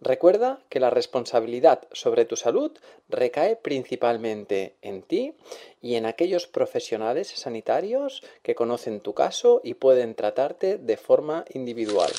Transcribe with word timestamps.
Recuerda 0.00 0.60
que 0.68 0.78
la 0.78 0.90
responsabilidad 0.90 1.88
sobre 1.92 2.24
tu 2.24 2.36
salud 2.36 2.70
recae 3.08 3.56
principalmente 3.56 4.76
en 4.80 5.02
ti 5.02 5.34
y 5.82 5.96
en 5.96 6.06
aquellos 6.06 6.46
profesionales 6.46 7.28
sanitarios 7.28 8.22
que 8.42 8.54
conocen 8.54 9.00
tu 9.00 9.14
caso 9.14 9.60
y 9.64 9.74
pueden 9.74 10.14
tratarte 10.14 10.78
de 10.78 10.96
forma 10.96 11.44
individual. 11.52 12.12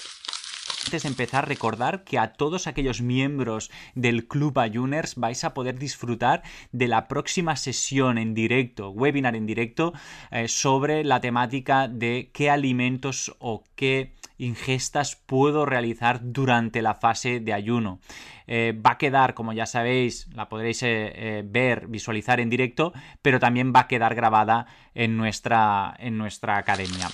Antes 0.89 1.03
de 1.03 1.09
empezar, 1.09 1.47
recordar 1.47 2.03
que 2.03 2.17
a 2.17 2.33
todos 2.33 2.65
aquellos 2.65 2.99
miembros 2.99 3.69
del 3.93 4.27
Club 4.27 4.57
Ayuners 4.57 5.17
vais 5.17 5.43
a 5.43 5.53
poder 5.53 5.77
disfrutar 5.77 6.41
de 6.71 6.87
la 6.87 7.07
próxima 7.07 7.57
sesión 7.57 8.17
en 8.17 8.33
directo, 8.33 8.89
webinar 8.89 9.35
en 9.35 9.45
directo, 9.45 9.93
eh, 10.31 10.47
sobre 10.47 11.03
la 11.03 11.21
temática 11.21 11.87
de 11.87 12.31
qué 12.33 12.49
alimentos 12.49 13.35
o 13.37 13.65
qué 13.75 14.15
ingestas 14.39 15.15
puedo 15.15 15.63
realizar 15.67 16.21
durante 16.23 16.81
la 16.81 16.95
fase 16.95 17.39
de 17.39 17.53
ayuno. 17.53 17.99
Eh, 18.47 18.73
va 18.73 18.93
a 18.93 18.97
quedar, 18.97 19.35
como 19.35 19.53
ya 19.53 19.67
sabéis, 19.67 20.27
la 20.33 20.49
podréis 20.49 20.81
eh, 20.81 21.43
ver, 21.45 21.85
visualizar 21.85 22.39
en 22.39 22.49
directo, 22.49 22.93
pero 23.21 23.39
también 23.39 23.73
va 23.75 23.81
a 23.81 23.87
quedar 23.87 24.15
grabada 24.15 24.65
en 24.95 25.17
nuestra, 25.17 25.93
en 25.99 26.17
nuestra 26.17 26.57
academia. 26.57 27.09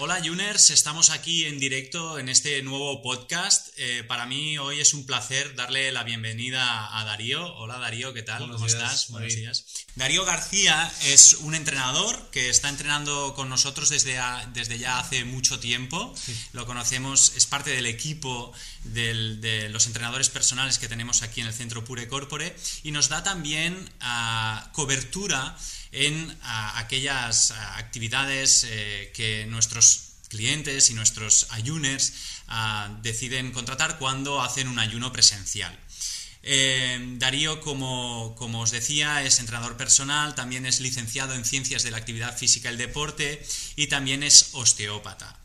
Hola 0.00 0.22
Juners, 0.24 0.70
estamos 0.70 1.10
aquí 1.10 1.44
en 1.44 1.58
directo 1.58 2.20
en 2.20 2.28
este 2.28 2.62
nuevo 2.62 3.02
podcast. 3.02 3.70
Eh, 3.78 4.04
para 4.06 4.26
mí 4.26 4.56
hoy 4.56 4.78
es 4.78 4.94
un 4.94 5.04
placer 5.04 5.56
darle 5.56 5.90
la 5.90 6.04
bienvenida 6.04 6.96
a 6.96 7.04
Darío. 7.04 7.44
Hola 7.56 7.78
Darío, 7.78 8.14
¿qué 8.14 8.22
tal? 8.22 8.48
¿Cómo 8.48 8.64
estás? 8.64 9.10
Buenos 9.10 9.34
días. 9.34 9.64
Darío 9.96 10.24
García 10.24 10.88
es 11.06 11.34
un 11.40 11.56
entrenador 11.56 12.30
que 12.30 12.48
está 12.48 12.68
entrenando 12.68 13.34
con 13.34 13.48
nosotros 13.48 13.88
desde, 13.88 14.20
desde 14.52 14.78
ya 14.78 15.00
hace 15.00 15.24
mucho 15.24 15.58
tiempo. 15.58 16.14
Lo 16.52 16.64
conocemos, 16.64 17.32
es 17.34 17.46
parte 17.46 17.70
del 17.70 17.86
equipo 17.86 18.52
de 18.84 19.68
los 19.72 19.88
entrenadores 19.88 20.28
personales 20.28 20.78
que 20.78 20.86
tenemos 20.86 21.22
aquí 21.22 21.40
en 21.40 21.48
el 21.48 21.54
Centro 21.54 21.84
Pure 21.84 22.06
Corpore 22.06 22.54
y 22.84 22.92
nos 22.92 23.08
da 23.08 23.24
también 23.24 23.90
ah, 24.00 24.70
cobertura 24.74 25.56
en 25.92 26.36
aquellas 26.76 27.52
actividades 27.76 28.64
eh, 28.68 29.12
que 29.14 29.46
nuestros 29.46 30.08
clientes 30.28 30.90
y 30.90 30.94
nuestros 30.94 31.46
ayuners 31.50 32.12
ah, 32.48 32.98
deciden 33.02 33.52
contratar 33.52 33.98
cuando 33.98 34.42
hacen 34.42 34.68
un 34.68 34.78
ayuno 34.78 35.12
presencial. 35.12 35.76
Eh, 36.42 37.16
Darío, 37.18 37.60
como, 37.60 38.36
os 38.38 38.70
decía, 38.70 39.22
es 39.22 39.40
entrenador 39.40 39.76
personal, 39.76 40.34
también 40.34 40.66
es 40.66 40.80
licenciado 40.80 41.34
en 41.34 41.44
Ciencias 41.44 41.82
de 41.82 41.90
la 41.90 41.98
Actividad 41.98 42.36
Física 42.36 42.68
y 42.68 42.72
el 42.72 42.78
Deporte 42.78 43.44
y 43.76 43.88
también 43.88 44.22
es 44.22 44.50
osteópata. 44.52 45.36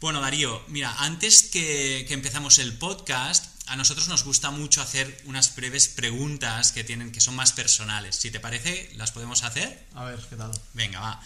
Bueno, 0.00 0.20
Darío, 0.20 0.62
mira, 0.68 0.94
antes 0.98 1.42
que, 1.42 2.04
que 2.08 2.14
empezamos 2.14 2.58
el 2.58 2.72
podcast, 2.74 3.46
a 3.68 3.76
nosotros 3.76 4.08
nos 4.08 4.24
gusta 4.24 4.50
mucho 4.50 4.80
hacer 4.80 5.22
unas 5.26 5.54
breves 5.54 5.88
preguntas 5.88 6.72
que 6.72 6.84
tienen 6.84 7.12
que 7.12 7.20
son 7.20 7.36
más 7.36 7.52
personales. 7.52 8.16
Si 8.16 8.30
te 8.30 8.40
parece, 8.40 8.90
las 8.96 9.12
podemos 9.12 9.42
hacer. 9.42 9.86
A 9.94 10.04
ver, 10.04 10.18
¿qué 10.28 10.36
tal? 10.36 10.50
Venga, 10.74 11.00
va. 11.00 11.20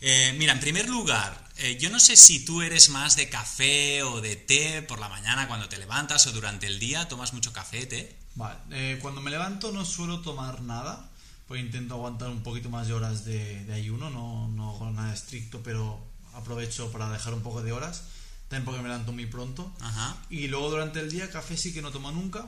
Eh, 0.00 0.34
mira, 0.38 0.52
en 0.52 0.60
primer 0.60 0.88
lugar, 0.88 1.48
eh, 1.56 1.78
yo 1.80 1.88
no 1.88 1.98
sé 1.98 2.16
si 2.16 2.44
tú 2.44 2.60
eres 2.60 2.90
más 2.90 3.16
de 3.16 3.30
café 3.30 4.02
o 4.02 4.20
de 4.20 4.36
té 4.36 4.82
por 4.82 4.98
la 4.98 5.08
mañana 5.08 5.48
cuando 5.48 5.68
te 5.68 5.78
levantas 5.78 6.26
o 6.26 6.32
durante 6.32 6.66
el 6.66 6.78
día. 6.78 7.08
¿Tomas 7.08 7.32
mucho 7.32 7.52
café, 7.52 7.86
té? 7.86 8.16
Vale, 8.34 8.58
eh, 8.70 8.98
cuando 9.00 9.22
me 9.22 9.30
levanto 9.30 9.72
no 9.72 9.84
suelo 9.86 10.20
tomar 10.20 10.60
nada, 10.60 11.10
pues 11.48 11.62
intento 11.62 11.94
aguantar 11.94 12.28
un 12.28 12.42
poquito 12.42 12.68
más 12.68 12.86
de 12.86 12.92
horas 12.92 13.24
de, 13.24 13.64
de 13.64 13.72
ayuno, 13.72 14.10
no, 14.10 14.48
no 14.48 14.70
hago 14.70 14.90
nada 14.90 15.14
estricto, 15.14 15.62
pero 15.62 15.98
aprovecho 16.34 16.92
para 16.92 17.08
dejar 17.10 17.32
un 17.32 17.42
poco 17.42 17.62
de 17.62 17.72
horas 17.72 18.02
también 18.48 18.64
porque 18.64 18.82
me 18.82 18.88
levanto 18.88 19.12
muy 19.12 19.26
pronto. 19.26 19.74
Y 20.30 20.48
luego 20.48 20.70
durante 20.70 21.00
el 21.00 21.10
día 21.10 21.30
café 21.30 21.56
sí 21.56 21.72
que 21.72 21.82
no 21.82 21.90
tomo 21.90 22.12
nunca. 22.12 22.46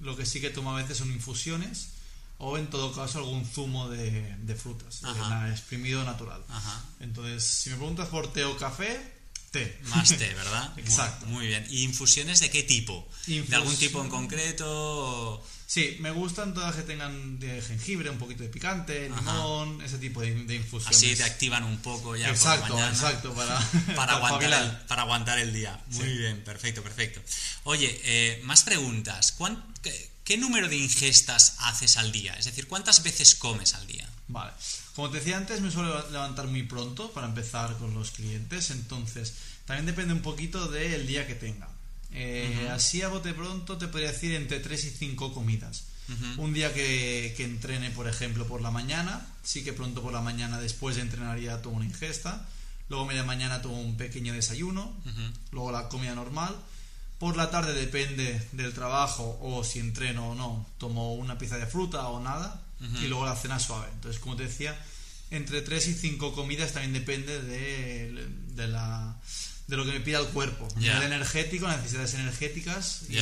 Lo 0.00 0.16
que 0.16 0.24
sí 0.24 0.40
que 0.40 0.50
tomo 0.50 0.72
a 0.72 0.80
veces 0.80 0.98
son 0.98 1.12
infusiones 1.12 1.90
o 2.38 2.56
en 2.56 2.68
todo 2.68 2.92
caso 2.92 3.18
algún 3.18 3.44
zumo 3.44 3.88
de, 3.90 4.34
de 4.36 4.54
frutas, 4.54 5.02
de 5.02 5.50
exprimido 5.50 6.02
natural. 6.04 6.42
Entonces, 7.00 7.44
si 7.44 7.70
me 7.70 7.76
preguntas 7.76 8.08
por 8.08 8.32
té 8.32 8.44
o 8.44 8.56
café, 8.56 8.98
té. 9.50 9.78
Más 9.84 10.08
té, 10.08 10.32
¿verdad? 10.34 10.72
Exacto. 10.78 11.26
Muy, 11.26 11.46
bien. 11.46 11.66
¿Y 11.68 11.82
infusiones 11.82 12.40
de 12.40 12.50
qué 12.50 12.62
tipo? 12.62 13.06
¿De 13.26 13.54
algún 13.54 13.76
tipo 13.76 14.02
en 14.02 14.08
concreto? 14.08 15.44
Sí, 15.70 15.98
me 16.00 16.10
gustan 16.10 16.52
todas 16.52 16.74
que 16.74 16.82
tengan 16.82 17.38
de 17.38 17.62
jengibre, 17.62 18.10
un 18.10 18.18
poquito 18.18 18.42
de 18.42 18.48
picante, 18.48 19.08
limón, 19.08 19.80
ese 19.82 19.98
tipo 19.98 20.20
de, 20.20 20.30
infusiones. 20.30 20.96
Así 20.96 21.14
te 21.14 21.22
activan 21.22 21.62
un 21.62 21.78
poco 21.78 22.16
ya 22.16 22.28
exacto, 22.28 22.66
por 22.66 22.70
la 22.70 22.86
mañana. 22.86 22.92
Exacto, 22.92 23.32
para, 23.36 23.60
para, 23.94 24.12
aguantar 24.14 24.52
el, 24.52 24.70
para 24.88 25.02
aguantar 25.02 25.38
el 25.38 25.52
día. 25.52 25.80
Muy 25.90 26.08
bien, 26.18 26.42
perfecto, 26.42 26.82
perfecto. 26.82 27.20
Oye, 27.62 28.00
eh, 28.02 28.40
más 28.42 28.64
preguntas. 28.64 29.36
Qué, 29.80 30.10
qué, 30.24 30.36
número 30.38 30.68
de 30.68 30.74
ingestas 30.74 31.54
haces 31.60 31.98
al 31.98 32.10
día? 32.10 32.34
Es 32.34 32.46
decir, 32.46 32.66
¿cuántas 32.66 33.04
veces 33.04 33.36
comes 33.36 33.74
al 33.74 33.86
día? 33.86 34.08
Vale. 34.26 34.50
Como 34.96 35.08
te 35.10 35.18
decía 35.18 35.36
antes, 35.36 35.60
me 35.60 35.70
suelo 35.70 36.10
levantar 36.10 36.48
muy 36.48 36.64
pronto 36.64 37.12
para 37.12 37.28
empezar 37.28 37.76
con 37.78 37.94
los 37.94 38.10
clientes, 38.10 38.72
entonces 38.72 39.34
también 39.66 39.86
depende 39.86 40.14
un 40.14 40.22
poquito 40.22 40.66
del 40.66 41.06
día 41.06 41.28
que 41.28 41.36
tenga. 41.36 41.68
Eh, 42.12 42.68
así 42.72 43.02
a 43.02 43.08
bote 43.08 43.32
pronto 43.34 43.78
te 43.78 43.88
podría 43.88 44.10
decir 44.10 44.34
entre 44.34 44.60
3 44.60 44.84
y 44.84 44.90
5 44.90 45.32
comidas. 45.32 45.84
Un 46.38 46.52
día 46.52 46.74
que, 46.74 47.34
que, 47.36 47.44
entrene, 47.44 47.92
por 47.92 48.08
ejemplo, 48.08 48.44
por 48.44 48.60
la 48.62 48.72
mañana, 48.72 49.24
sí 49.44 49.62
que 49.62 49.72
pronto 49.72 50.02
por 50.02 50.12
la 50.12 50.20
mañana 50.20 50.60
después 50.60 50.96
de 50.96 51.02
entrenaría 51.02 51.62
tomo 51.62 51.76
una 51.76 51.86
ingesta. 51.86 52.48
Luego 52.88 53.06
media 53.06 53.22
mañana 53.22 53.62
tomo 53.62 53.80
un 53.80 53.96
pequeño 53.96 54.32
desayuno. 54.32 54.92
Luego 55.52 55.70
la 55.70 55.88
comida 55.88 56.14
normal. 56.16 56.56
Por 57.20 57.36
la 57.36 57.50
tarde 57.50 57.74
depende 57.74 58.44
del 58.52 58.72
trabajo 58.72 59.38
o 59.40 59.62
si 59.62 59.78
entreno 59.78 60.30
o 60.30 60.34
no, 60.34 60.66
tomo 60.78 61.14
una 61.14 61.38
pieza 61.38 61.58
de 61.58 61.66
fruta 61.66 62.08
o 62.08 62.20
nada. 62.20 62.60
Y 63.00 63.06
luego 63.06 63.26
la 63.26 63.36
cena 63.36 63.60
suave. 63.60 63.86
Entonces, 63.92 64.20
como 64.20 64.34
te 64.34 64.44
decía, 64.44 64.76
entre 65.30 65.62
3 65.62 65.86
y 65.86 65.94
5 65.94 66.34
comidas 66.34 66.72
también 66.72 66.94
depende 66.94 67.40
de, 67.40 68.26
de 68.54 68.66
la 68.66 69.16
de 69.70 69.76
lo 69.76 69.84
que 69.84 69.92
me 69.92 70.00
pida 70.00 70.18
el 70.18 70.26
cuerpo. 70.26 70.66
Yeah. 70.80 71.02
energético, 71.04 71.68
necesidades 71.68 72.14
energéticas 72.14 73.02
y, 73.08 73.14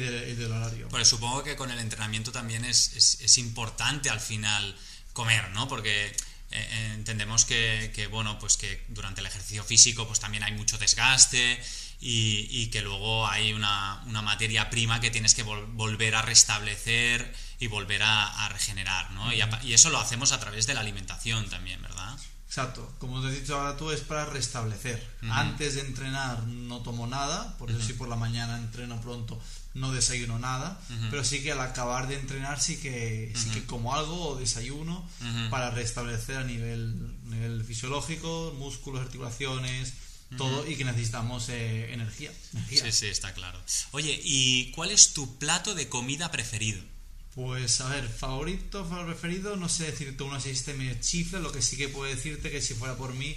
del 0.00 0.50
horario. 0.50 0.88
Pues 0.88 1.06
supongo 1.06 1.44
que 1.44 1.54
con 1.54 1.70
el 1.70 1.78
entrenamiento 1.78 2.32
también 2.32 2.64
es, 2.64 3.20
es, 3.20 3.38
importante 3.38 4.08
al 4.08 4.20
final 4.20 4.74
comer, 5.12 5.50
¿no? 5.50 5.68
Porque 5.68 6.16
eh, 6.50 6.92
entendemos 6.94 7.44
que, 7.44 7.92
que, 7.94 8.06
bueno, 8.06 8.38
pues 8.38 8.56
que 8.56 8.82
durante 8.88 9.20
el 9.20 9.26
ejercicio 9.26 9.62
físico 9.64 10.06
pues 10.06 10.18
también 10.18 10.44
hay 10.44 10.52
mucho 10.52 10.78
desgaste 10.78 11.62
y, 12.00 12.48
y 12.50 12.68
que 12.68 12.80
luego 12.80 13.28
hay 13.28 13.52
una, 13.52 14.02
una, 14.06 14.22
materia 14.22 14.70
prima 14.70 14.98
que 14.98 15.10
tienes 15.10 15.34
que 15.34 15.42
volver 15.42 16.14
a 16.14 16.22
restablecer 16.22 17.34
y 17.60 17.66
volver 17.66 18.02
a, 18.02 18.46
a 18.46 18.48
regenerar, 18.48 19.10
¿no? 19.12 19.32
y, 19.32 19.42
y 19.62 19.74
eso 19.74 19.90
lo 19.90 20.00
hacemos 20.00 20.32
a 20.32 20.40
través 20.40 20.66
de 20.66 20.74
la 20.74 20.80
alimentación 20.80 21.48
también, 21.50 21.80
¿verdad? 21.82 22.18
Exacto, 22.52 22.86
como 22.98 23.22
te 23.22 23.28
he 23.28 23.40
dicho 23.40 23.56
ahora 23.56 23.78
tú, 23.78 23.90
es 23.92 24.02
para 24.02 24.26
restablecer. 24.26 25.02
Antes 25.30 25.76
de 25.76 25.80
entrenar 25.80 26.42
no 26.42 26.82
tomo 26.82 27.06
nada, 27.06 27.56
por 27.56 27.70
eso 27.70 27.80
sí 27.80 27.94
por 27.94 28.08
la 28.08 28.16
mañana 28.16 28.58
entreno 28.58 29.00
pronto, 29.00 29.40
no 29.72 29.90
desayuno 29.90 30.38
nada, 30.38 30.78
pero 31.10 31.24
sí 31.24 31.42
que 31.42 31.52
al 31.52 31.62
acabar 31.62 32.08
de 32.08 32.16
entrenar 32.16 32.60
sí 32.60 32.76
que, 32.76 33.32
sí 33.34 33.48
que 33.52 33.64
como 33.64 33.94
algo 33.94 34.28
o 34.28 34.36
desayuno 34.36 35.02
para 35.48 35.70
restablecer 35.70 36.36
a 36.36 36.44
nivel, 36.44 36.94
nivel 37.24 37.64
fisiológico, 37.64 38.54
músculos, 38.58 39.00
articulaciones, 39.00 39.94
todo 40.36 40.68
y 40.68 40.76
que 40.76 40.84
necesitamos 40.84 41.48
eh, 41.48 41.90
energía, 41.94 42.32
energía. 42.52 42.84
Sí, 42.84 42.92
sí, 42.92 43.06
está 43.06 43.32
claro. 43.32 43.62
Oye, 43.92 44.20
¿y 44.22 44.72
cuál 44.72 44.90
es 44.90 45.14
tu 45.14 45.38
plato 45.38 45.74
de 45.74 45.88
comida 45.88 46.30
preferido? 46.30 46.91
Pues 47.34 47.80
a 47.80 47.88
ver, 47.88 48.08
favorito, 48.08 48.86
preferido, 49.06 49.56
no 49.56 49.68
sé 49.68 49.84
decirte 49.84 50.22
uno 50.22 50.36
así 50.36 50.50
este 50.50 51.00
chifle, 51.00 51.40
lo 51.40 51.50
que 51.50 51.62
sí 51.62 51.78
que 51.78 51.88
puedo 51.88 52.12
decirte 52.12 52.50
que 52.50 52.60
si 52.60 52.74
fuera 52.74 52.94
por 52.96 53.14
mí, 53.14 53.34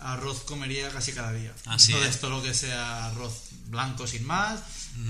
arroz 0.00 0.40
comería 0.44 0.88
casi 0.90 1.12
cada 1.12 1.32
día. 1.32 1.54
Así 1.66 1.92
todo 2.20 2.30
lo 2.30 2.42
que 2.42 2.54
sea 2.54 3.06
arroz 3.06 3.50
blanco 3.66 4.06
sin 4.06 4.24
más, 4.24 4.60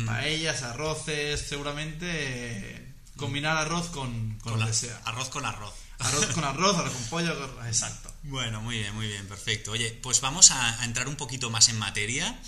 paellas, 0.07 0.63
arroces, 0.63 1.41
seguramente 1.41 2.07
eh, 2.09 2.87
combinar 3.17 3.57
arroz 3.57 3.89
con, 3.89 4.39
con, 4.41 4.59
lo 4.59 4.67
que 4.67 4.73
sea. 4.73 5.01
Arroz 5.05 5.29
con 5.29 5.45
arroz. 5.45 5.75
Arroz 5.99 6.27
con 6.27 6.45
arroz, 6.45 6.77
arroz 6.77 6.93
con 6.93 7.05
pollo, 7.05 7.63
exacto. 7.67 8.13
Bueno, 8.25 8.61
muy 8.61 8.79
bien, 8.79 8.95
muy 8.95 9.07
bien, 9.07 9.27
perfecto. 9.29 9.73
Oye, 9.73 9.91
pues 10.03 10.21
vamos 10.21 10.51
a, 10.51 10.85
entrar 10.85 11.09
un 11.09 11.17
poquito 11.17 11.49
más 11.51 11.69
en 11.69 11.79
materia 11.79 12.39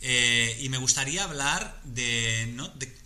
eh, 0.00 0.58
y 0.60 0.68
me 0.68 0.78
gustaría 0.78 1.24
hablar 1.24 1.80
de, 1.84 2.54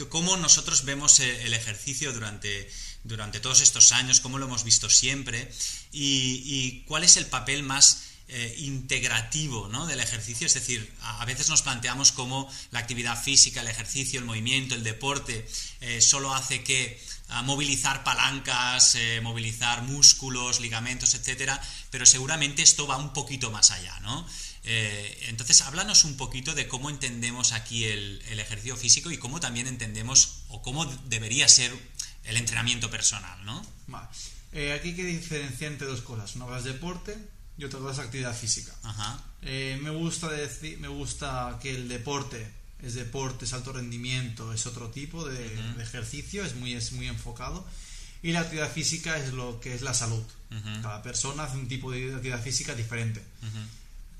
cómo 0.08 0.36
nosotros 0.36 0.84
vemos 0.84 1.20
el 1.20 1.54
ejercicio 1.54 2.12
durante, 2.12 2.70
durante 3.04 3.40
todos 3.40 3.60
estos 3.60 3.92
años, 3.92 4.20
cómo 4.20 4.38
lo 4.38 4.46
hemos 4.46 4.64
visto 4.64 4.90
siempre 4.90 5.52
y 5.92 6.82
cuál 6.86 7.04
es 7.04 7.16
el 7.16 7.26
papel 7.26 7.62
más 7.62 8.12
eh, 8.34 8.54
integrativo 8.60 9.68
del 9.86 10.00
ejercicio, 10.00 10.46
es 10.46 10.54
decir, 10.54 10.90
a, 11.02 11.22
veces 11.26 11.50
nos 11.50 11.60
planteamos 11.60 12.12
cómo 12.12 12.50
la 12.70 12.78
actividad 12.78 13.22
física, 13.22 13.60
el 13.60 13.68
ejercicio, 13.68 14.20
el 14.20 14.24
movimiento, 14.24 14.74
el 14.74 14.82
deporte, 14.82 15.46
eh, 15.82 16.00
solo 16.00 16.32
hace 16.32 16.64
que 16.64 16.98
movilizar 17.40 18.04
palancas, 18.04 18.94
eh, 18.96 19.20
movilizar 19.22 19.82
músculos, 19.82 20.60
ligamentos, 20.60 21.14
etcétera, 21.14 21.58
pero 21.90 22.04
seguramente 22.04 22.60
esto 22.60 22.86
va 22.86 22.98
un 22.98 23.14
poquito 23.14 23.50
más 23.50 23.70
allá, 23.70 23.98
¿no? 24.00 24.26
entonces, 24.64 25.60
háblanos 25.62 26.04
un 26.04 26.16
poquito 26.16 26.54
de 26.54 26.68
cómo 26.68 26.88
entendemos 26.88 27.50
aquí 27.50 27.84
el, 27.84 28.22
ejercicio 28.38 28.76
físico 28.76 29.10
y 29.10 29.18
cómo 29.18 29.40
también 29.40 29.66
entendemos 29.66 30.44
o 30.50 30.62
cómo 30.62 30.86
debería 30.86 31.48
ser 31.48 31.72
el 32.22 32.36
entrenamiento 32.36 32.88
personal, 32.88 33.44
¿no? 33.44 33.60
aquí 34.52 34.90
hay 34.90 34.94
que 34.94 35.04
diferenciar 35.04 35.72
entre 35.72 35.88
dos 35.88 36.02
cosas. 36.02 36.36
Una 36.36 36.56
es 36.58 36.64
deporte 36.64 37.16
y 37.58 37.64
otra 37.64 37.80
cosa 37.80 38.00
es 38.02 38.06
actividad 38.06 38.36
física. 38.36 38.72
Eh, 39.42 39.78
me, 39.82 39.90
gusta 39.90 40.28
decir, 40.28 40.78
me 40.78 40.88
gusta 40.88 41.58
que 41.60 41.74
el 41.74 41.88
deporte 41.88 42.50
es 42.82 42.94
deporte, 42.94 43.44
es 43.44 43.52
alto 43.52 43.72
rendimiento, 43.72 44.52
es 44.52 44.66
otro 44.66 44.90
tipo 44.90 45.24
de, 45.24 45.46
ejercicio, 45.80 46.44
es 46.44 46.54
muy, 46.56 46.74
es 46.74 46.92
muy 46.92 47.06
enfocado. 47.06 47.64
Y 48.22 48.32
la 48.32 48.40
actividad 48.40 48.70
física 48.70 49.16
es 49.16 49.32
lo 49.32 49.60
que 49.60 49.74
es 49.74 49.82
la 49.82 49.94
salud. 49.94 50.22
Cada 50.82 51.02
persona 51.02 51.44
hace 51.44 51.56
un 51.56 51.66
tipo 51.66 51.90
de 51.90 52.14
actividad 52.14 52.42
física 52.42 52.74
diferente. 52.74 53.22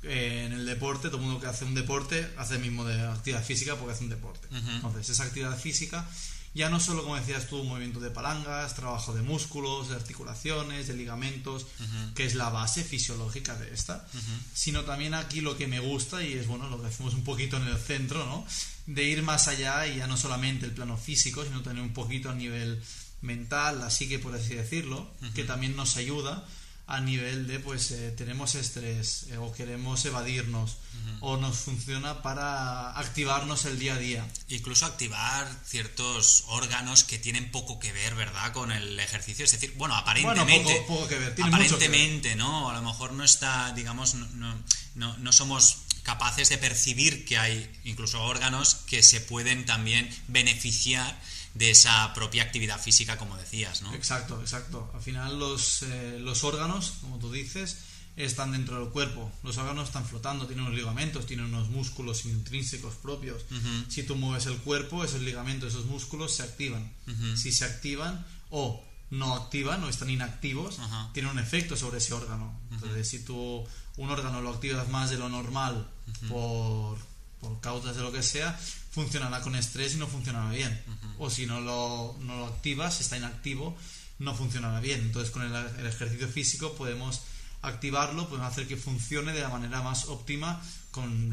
Eh, 0.04 0.44
en 0.46 0.52
el 0.52 0.66
deporte, 0.66 1.08
todo 1.08 1.18
el 1.18 1.24
mundo 1.24 1.40
que 1.40 1.46
hace 1.46 1.64
un 1.64 1.74
deporte 1.74 2.28
hace 2.36 2.54
el 2.54 2.60
mismo 2.60 2.84
de 2.84 3.00
actividad 3.00 3.44
física 3.44 3.76
porque 3.76 3.92
hace 3.92 4.04
un 4.04 4.10
deporte. 4.10 4.48
Entonces, 4.50 5.08
esa 5.08 5.24
actividad 5.24 5.56
física 5.58 6.08
ya 6.54 6.68
no 6.68 6.80
solo, 6.80 7.02
como 7.02 7.16
decías 7.16 7.48
tú, 7.48 7.64
movimiento 7.64 8.00
de 8.00 8.10
palangas, 8.10 8.74
trabajo 8.74 9.14
de 9.14 9.22
músculos, 9.22 9.88
de 9.88 9.96
articulaciones, 9.96 10.86
de 10.86 10.94
ligamentos, 10.94 11.66
que 12.14 12.24
es 12.24 12.34
la 12.34 12.50
base 12.50 12.84
fisiológica 12.84 13.56
de 13.56 13.72
esta, 13.72 14.06
sino 14.52 14.82
también 14.82 15.14
aquí 15.14 15.40
lo 15.40 15.56
que 15.56 15.66
me 15.66 15.80
gusta, 15.80 16.22
y 16.22 16.34
es 16.34 16.46
bueno, 16.46 16.68
lo 16.68 16.80
que 16.80 16.88
hacemos 16.88 17.14
un 17.14 17.24
poquito 17.24 17.56
en 17.56 17.66
el 17.66 17.78
centro, 17.78 18.26
¿no? 18.26 18.46
De 18.86 19.04
ir 19.04 19.22
más 19.22 19.48
allá 19.48 19.86
y 19.86 19.96
ya 19.98 20.06
no 20.06 20.16
solamente 20.16 20.66
el 20.66 20.72
plano 20.72 20.96
físico, 20.96 21.44
sino 21.44 21.62
tener 21.62 21.82
un 21.82 21.94
poquito 21.94 22.28
a 22.28 22.34
nivel 22.34 22.82
mental, 23.22 23.82
así 23.82 24.08
que 24.08 24.18
por 24.18 24.34
así 24.34 24.54
decirlo, 24.54 25.10
que 25.34 25.44
también 25.44 25.76
nos 25.76 25.96
ayuda 25.96 26.46
a 26.86 27.00
nivel 27.00 27.46
de 27.46 27.58
pues 27.60 27.90
eh, 27.92 28.10
tenemos 28.10 28.54
estrés 28.54 29.26
eh, 29.30 29.36
o 29.38 29.52
queremos 29.52 30.04
evadirnos 30.04 30.76
o 31.20 31.36
nos 31.36 31.56
funciona 31.58 32.22
para 32.22 32.98
activarnos 32.98 33.64
el 33.64 33.78
día 33.78 33.94
a 33.94 33.98
día. 33.98 34.26
Incluso 34.48 34.86
activar 34.86 35.48
ciertos 35.64 36.44
órganos 36.48 37.04
que 37.04 37.18
tienen 37.18 37.50
poco 37.50 37.78
que 37.78 37.92
ver, 37.92 38.14
¿verdad? 38.14 38.52
Con 38.52 38.72
el 38.72 38.98
ejercicio. 38.98 39.44
Es 39.44 39.52
decir, 39.52 39.74
bueno, 39.76 39.94
aparentemente. 39.94 40.84
poco, 40.86 41.06
que 41.08 41.18
ver. 41.18 41.34
aparentemente, 41.42 42.36
¿no? 42.36 42.70
A 42.70 42.74
lo 42.74 42.82
mejor 42.82 43.12
no 43.12 43.24
está, 43.24 43.72
digamos, 43.72 44.14
no, 44.14 44.62
no, 44.94 45.16
no 45.16 45.32
somos 45.32 45.78
capaces 46.02 46.48
de 46.48 46.58
percibir 46.58 47.24
que 47.24 47.38
hay 47.38 47.70
incluso 47.84 48.22
órganos 48.22 48.74
que 48.86 49.02
se 49.02 49.20
pueden 49.20 49.64
también 49.64 50.08
beneficiar 50.28 51.16
de 51.54 51.70
esa 51.70 52.12
propia 52.14 52.42
actividad 52.42 52.80
física, 52.80 53.18
como 53.18 53.36
decías, 53.36 53.82
¿no? 53.82 53.92
Exacto, 53.94 54.40
exacto. 54.40 54.90
Al 54.94 55.02
final 55.02 55.38
los, 55.38 55.82
eh, 55.82 56.18
los 56.18 56.44
órganos, 56.44 56.94
como 57.00 57.18
tú 57.18 57.30
dices, 57.30 57.78
están 58.16 58.52
dentro 58.52 58.78
del 58.78 58.90
cuerpo. 58.90 59.30
Los 59.42 59.56
órganos 59.58 59.88
están 59.88 60.04
flotando, 60.04 60.46
tienen 60.46 60.64
unos 60.66 60.76
ligamentos, 60.76 61.26
tienen 61.26 61.46
unos 61.46 61.68
músculos 61.68 62.24
intrínsecos 62.24 62.94
propios. 62.94 63.44
Si 63.88 64.02
tú 64.02 64.16
mueves 64.16 64.46
el 64.46 64.56
cuerpo, 64.58 65.04
esos 65.04 65.22
ligamentos, 65.22 65.70
esos 65.70 65.86
músculos 65.86 66.32
se 66.34 66.42
activan. 66.42 66.92
Si 67.36 67.52
se 67.52 67.64
activan 67.64 68.26
o 68.50 68.84
no 69.10 69.34
activan 69.34 69.82
o 69.84 69.88
están 69.88 70.10
inactivos, 70.10 70.78
tienen 71.12 71.32
un 71.32 71.38
efecto 71.38 71.76
sobre 71.76 71.98
ese 71.98 72.12
órgano. 72.12 72.58
Entonces, 72.70 73.08
si 73.08 73.24
tú 73.24 73.66
un 73.96 74.10
órgano 74.10 74.40
lo 74.40 74.50
activas 74.50 74.88
más 74.88 75.10
de 75.10 75.18
lo 75.18 75.28
normal 75.28 75.88
por, 76.28 76.98
por 77.42 77.60
causas 77.60 77.96
de 77.96 78.02
lo 78.02 78.12
que 78.12 78.22
sea, 78.22 78.58
funcionará 78.92 79.40
con 79.40 79.56
estrés 79.56 79.94
y 79.94 79.96
no 79.98 80.06
funcionará 80.06 80.50
bien. 80.50 80.80
O 81.18 81.28
si 81.28 81.44
no 81.44 81.60
lo, 81.60 82.16
no 82.20 82.36
lo 82.36 82.46
activas, 82.46 83.00
está 83.00 83.16
inactivo, 83.16 83.76
no 84.20 84.34
funcionará 84.34 84.80
bien. 84.80 85.00
Entonces 85.00 85.30
con 85.32 85.42
el, 85.42 85.86
ejercicio 85.86 86.28
físico 86.28 86.74
podemos 86.74 87.20
activarlo, 87.62 88.28
podemos 88.28 88.50
hacer 88.50 88.66
que 88.66 88.76
funcione 88.76 89.32
de 89.32 89.40
la 89.40 89.48
manera 89.48 89.82
más 89.82 90.06
óptima 90.06 90.60
con 90.92 91.30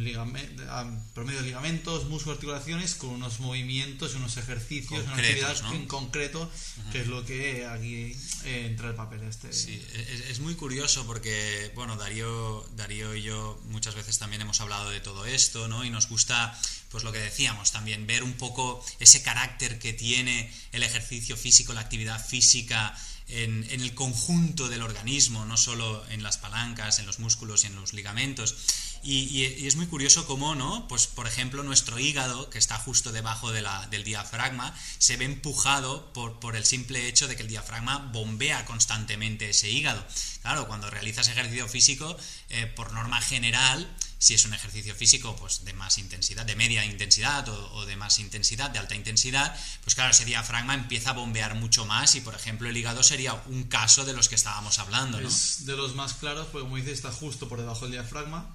promedio 1.14 1.42
de 1.42 1.48
ligamentos, 1.48 2.06
músculos, 2.06 2.38
articulaciones, 2.38 2.96
con 2.96 3.10
unos 3.10 3.42
movimientos, 3.42 4.16
unos 4.16 4.38
ejercicios, 4.38 5.04
una 5.04 5.16
actividad 5.16 5.54
en 5.74 5.86
concreto, 5.86 6.50
que 6.94 7.02
es 7.02 7.08
lo 7.08 7.26
que 7.26 7.66
aquí 7.66 8.16
eh, 8.46 8.68
entra 8.70 8.88
el 8.88 8.96
papel 8.96 9.22
este. 9.24 9.52
Sí, 9.52 9.86
es, 10.30 10.40
muy 10.40 10.56
curioso 10.56 11.06
porque, 11.06 11.74
bueno, 11.76 11.98
Darío, 11.98 12.66
Darío 12.78 13.14
y 13.16 13.24
yo 13.24 13.60
muchas 13.66 13.96
veces 13.96 14.18
también 14.18 14.42
hemos 14.42 14.62
hablado 14.62 14.90
de 14.92 15.02
todo 15.02 15.26
esto, 15.26 15.68
¿no? 15.68 15.84
Y 15.84 15.90
nos 15.90 16.08
gusta 16.08 16.58
pues 16.90 17.04
lo 17.04 17.12
que 17.12 17.20
decíamos 17.20 17.74
también, 17.74 18.08
ver 18.08 18.24
un 18.24 18.34
poco 18.34 18.84
ese 19.00 19.22
carácter 19.22 19.78
que 19.78 19.92
tiene 19.92 20.52
el 20.72 20.84
ejercicio 20.84 21.36
físico, 21.36 21.74
la 21.74 21.82
actividad 21.82 22.26
física 22.26 22.98
en, 23.30 23.66
el 23.70 23.94
conjunto 23.94 24.70
del 24.70 24.82
organismo, 24.82 25.46
no 25.46 25.58
solo 25.58 26.04
en 26.10 26.24
las 26.24 26.38
palancas, 26.38 27.00
en 27.00 27.06
los 27.06 27.20
músculos 27.20 27.64
y 27.64 27.68
en 27.68 27.76
los 27.76 27.94
ligamentos. 27.94 28.56
Y, 29.02 29.44
es 29.66 29.76
muy 29.76 29.88
curioso 29.88 30.28
cómo, 30.28 30.56
¿no? 30.56 30.88
Pues, 30.88 31.08
por 31.08 31.28
ejemplo, 31.28 31.64
nuestro 31.64 32.00
hígado, 32.00 32.50
que 32.50 32.58
está 32.58 32.78
justo 32.78 33.12
debajo 33.12 33.52
de 33.52 33.62
la, 33.62 33.88
del 33.88 34.04
diafragma, 34.04 34.76
se 34.98 35.16
ve 35.16 35.26
empujado 35.26 36.12
por, 36.12 36.40
por 36.40 36.56
el 36.56 36.66
simple 36.66 37.08
hecho 37.08 37.28
de 37.28 37.36
que 37.36 37.44
el 37.44 37.48
diafragma 37.48 38.10
bombea 38.12 38.66
constantemente 38.66 39.50
ese 39.50 39.70
hígado. 39.70 40.06
Claro, 40.42 40.68
cuando 40.68 40.90
realizas 40.90 41.28
ejercicio 41.28 41.68
físico, 41.68 42.18
eh, 42.50 42.66
por 42.66 42.92
norma 42.92 43.22
general, 43.22 43.88
si 44.20 44.34
es 44.34 44.44
un 44.46 44.54
ejercicio 44.54 44.94
físico 44.94 45.36
pues 45.38 45.64
de 45.64 45.74
más 45.74 45.98
intensidad, 45.98 46.46
de 46.46 46.56
media 46.58 46.86
intensidad 46.86 47.48
o, 47.48 47.86
de 47.86 47.96
más 47.96 48.20
intensidad, 48.20 48.70
de 48.70 48.78
alta 48.78 48.94
intensidad, 48.94 49.58
pues 49.82 49.96
claro, 49.96 50.12
ese 50.12 50.26
diafragma 50.26 50.74
empieza 50.74 51.12
a 51.12 51.14
bombear 51.14 51.56
mucho 51.56 51.86
más 51.86 52.16
y 52.16 52.22
por 52.22 52.36
ejemplo 52.36 52.70
el 52.70 52.76
hígado 52.76 53.02
sería 53.02 53.34
un 53.48 53.64
caso 53.64 54.04
de 54.04 54.14
los 54.14 54.28
que 54.28 54.36
estábamos 54.36 54.78
hablando. 54.78 55.22
¿no? 55.22 55.28
Es 55.28 55.66
de 55.66 55.76
los 55.78 55.96
más 55.96 56.14
claros, 56.14 56.48
porque 56.52 56.66
como 56.66 56.76
dices, 56.76 56.94
está 56.94 57.12
justo 57.12 57.48
por 57.48 57.60
debajo 57.60 57.86
del 57.86 57.94
diafragma. 57.94 58.54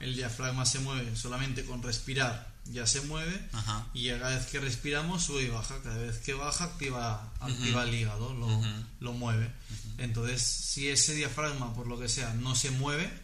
El 0.00 0.16
diafragma 0.16 0.66
se 0.66 0.80
mueve 0.80 1.16
solamente 1.16 1.64
con 1.64 1.80
respirar, 1.80 2.52
ya 2.64 2.86
se 2.86 3.00
mueve 3.02 3.40
y 3.92 4.08
cada 4.08 4.36
vez 4.36 4.46
que 4.46 4.58
respiramos 4.58 5.22
sube 5.22 5.44
y 5.44 5.48
baja, 5.48 5.80
cada 5.84 5.98
vez 5.98 6.18
que 6.18 6.34
baja 6.34 6.64
activa, 6.64 7.32
activa 7.38 7.84
el 7.84 7.94
hígado, 7.94 8.34
lo, 8.34 8.48
lo 8.98 9.12
mueve. 9.12 9.52
Entonces, 9.98 10.42
si 10.42 10.88
ese 10.88 11.14
diafragma, 11.14 11.72
por 11.72 11.86
lo 11.86 12.00
que 12.00 12.08
sea, 12.08 12.34
no 12.34 12.56
se 12.56 12.72
mueve, 12.72 13.23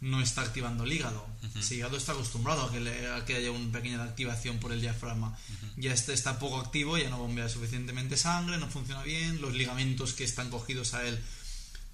no 0.00 0.20
está 0.20 0.42
activando 0.42 0.84
el 0.84 0.92
hígado. 0.92 1.26
el 1.54 1.72
hígado 1.72 1.96
está 1.96 2.12
acostumbrado 2.12 2.62
a 2.62 2.72
que, 2.72 3.24
que 3.26 3.36
haya 3.36 3.50
una 3.50 3.72
pequeña 3.72 4.02
activación 4.02 4.58
por 4.58 4.72
el 4.72 4.80
diafragma. 4.80 5.36
Ya 5.76 5.92
este 5.92 6.12
está 6.12 6.38
poco 6.38 6.58
activo, 6.58 6.98
ya 6.98 7.10
no 7.10 7.18
bombea 7.18 7.48
suficientemente 7.48 8.16
sangre, 8.16 8.58
no 8.58 8.68
funciona 8.68 9.02
bien, 9.02 9.40
los 9.40 9.52
ligamentos 9.54 10.12
que 10.12 10.24
están 10.24 10.50
cogidos 10.50 10.94
a 10.94 11.04
él 11.06 11.22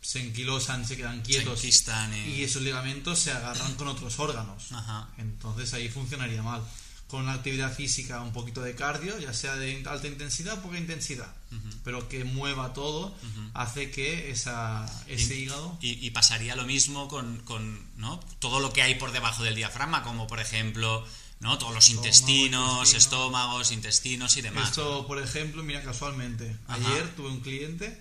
se 0.01 0.21
enquilosan, 0.25 0.87
se 0.87 0.97
quedan 0.97 1.23
quietos 1.23 1.65
y 1.65 2.43
esos 2.43 2.63
ligamentos 2.63 3.19
se 3.19 3.33
agarran 3.33 3.75
con 3.75 3.89
otros 3.89 4.19
órganos. 4.19 4.69
Entonces 5.19 5.75
ahí 5.75 5.89
funcionaría 5.89 6.43
mal 6.43 6.63
con 7.09 7.23
una 7.23 7.33
actividad 7.33 7.75
física, 7.75 8.21
un 8.21 8.33
poquito 8.33 8.61
de 8.61 8.75
cardio, 8.75 9.19
ya 9.19 9.33
sea 9.33 9.57
de 9.57 9.83
alta 9.87 10.07
intensidad 10.07 10.59
o 10.59 10.63
poca 10.63 10.77
intensidad, 10.77 11.35
pero 11.83 12.07
que 12.09 12.25
mueva 12.25 12.75
todo, 12.75 13.17
hace 13.55 13.91
que 13.91 14.31
esa, 14.31 14.87
ese 15.09 15.35
hígado... 15.35 15.77
Y, 15.81 16.11
pasaría 16.11 16.55
lo 16.55 16.65
mismo 16.65 17.09
con, 17.09 17.43
¿no? 17.97 18.21
todo 18.41 18.61
lo 18.61 18.73
que 18.75 18.83
hay 18.83 18.97
por 18.97 19.13
debajo 19.13 19.43
del 19.43 19.57
diafragma, 19.57 20.03
como 20.03 20.27
por 20.27 20.39
ejemplo... 20.41 21.05
¿no? 21.41 21.57
Todos 21.57 21.73
los 21.73 21.89
intestinos, 21.91 22.95
estómagos, 22.95 23.71
intestinos 23.71 24.37
y 24.37 24.43
demás. 24.43 24.71
Esto, 24.71 25.07
por 25.07 25.23
ejemplo, 25.23 25.63
mira, 25.63 25.85
casualmente, 25.85 26.57
ayer 26.67 27.15
tuve 27.15 27.29
un 27.29 27.39
cliente 27.39 27.97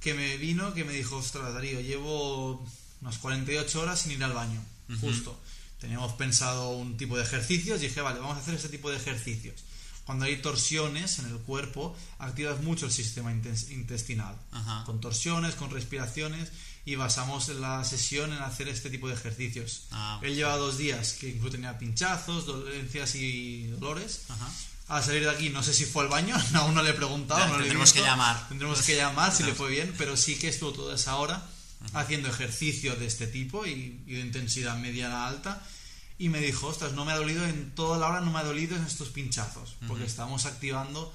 que 0.00 0.12
me 0.12 0.36
vino 0.38 0.74
que 0.74 0.84
me 0.84 0.92
dijo, 0.92 1.18
ostras, 1.18 1.54
Darío, 1.54 1.80
llevo 1.80 2.66
unas 3.00 3.18
48 3.18 3.80
horas 3.80 4.00
sin 4.00 4.10
ir 4.10 4.24
al 4.24 4.32
baño, 4.32 4.60
justo 5.00 5.38
Teníamos 5.80 6.12
pensado 6.12 6.70
un 6.70 6.96
tipo 6.96 7.16
de 7.16 7.22
ejercicios 7.22 7.82
y 7.82 7.88
dije, 7.88 8.00
vale, 8.02 8.20
vamos 8.20 8.36
a 8.36 8.40
hacer 8.40 8.54
este 8.54 8.68
tipo 8.68 8.90
de 8.90 8.96
ejercicios. 8.96 9.64
Cuando 10.04 10.24
hay 10.24 10.36
torsiones 10.36 11.18
en 11.20 11.26
el 11.26 11.38
cuerpo, 11.38 11.96
activas 12.18 12.60
mucho 12.62 12.86
el 12.86 12.92
sistema 12.92 13.32
intestinal. 13.32 14.34
Con 14.84 15.00
torsiones, 15.00 15.54
con 15.54 15.70
respiraciones 15.70 16.50
y 16.84 16.96
basamos 16.96 17.48
la 17.48 17.84
sesión 17.84 18.32
en 18.32 18.42
hacer 18.42 18.68
este 18.68 18.90
tipo 18.90 19.08
de 19.08 19.14
ejercicios. 19.14 19.84
Ah, 19.92 20.18
Él 20.22 20.34
lleva 20.34 20.56
dos 20.56 20.78
días 20.78 21.12
que 21.12 21.28
incluso 21.28 21.52
tenía 21.52 21.78
pinchazos, 21.78 22.46
dolencias 22.46 23.14
y 23.14 23.68
dolores. 23.68 24.22
Al 24.88 25.04
salir 25.04 25.22
de 25.22 25.30
aquí, 25.30 25.50
no 25.50 25.62
sé 25.62 25.72
si 25.72 25.84
fue 25.84 26.02
al 26.02 26.08
baño, 26.08 26.34
aún 26.54 26.74
no 26.74 26.82
le 26.82 26.90
he 26.90 26.94
preguntado. 26.94 27.46
no 27.46 27.58
tendremos 27.58 27.92
que 27.92 28.00
llamar. 28.00 28.48
Tendremos 28.48 28.82
que 28.82 28.96
llamar 28.96 29.32
si 29.32 29.44
le 29.44 29.54
fue 29.54 29.70
bien, 29.70 29.94
pero 29.96 30.16
sí 30.16 30.36
que 30.36 30.48
estuvo 30.48 30.72
toda 30.72 30.96
esa 30.96 31.16
hora 31.16 31.46
haciendo 31.92 32.28
ejercicio 32.28 32.96
de 32.96 33.06
este 33.06 33.26
tipo 33.26 33.66
y, 33.66 34.02
de 34.06 34.20
intensidad 34.20 34.76
media 34.78 35.10
a 35.12 35.28
alta. 35.28 35.62
Y 36.18 36.28
me 36.28 36.40
dijo, 36.40 36.66
ostras, 36.66 36.92
no 36.92 37.04
me 37.04 37.12
ha 37.12 37.16
dolido 37.16 37.44
en 37.46 37.74
toda 37.74 37.98
la 37.98 38.08
hora, 38.08 38.20
no 38.20 38.30
me 38.30 38.38
ha 38.38 38.44
dolido 38.44 38.76
en 38.76 38.84
estos 38.84 39.08
pinchazos, 39.08 39.76
porque 39.88 40.04
estamos 40.04 40.44
activando 40.44 41.10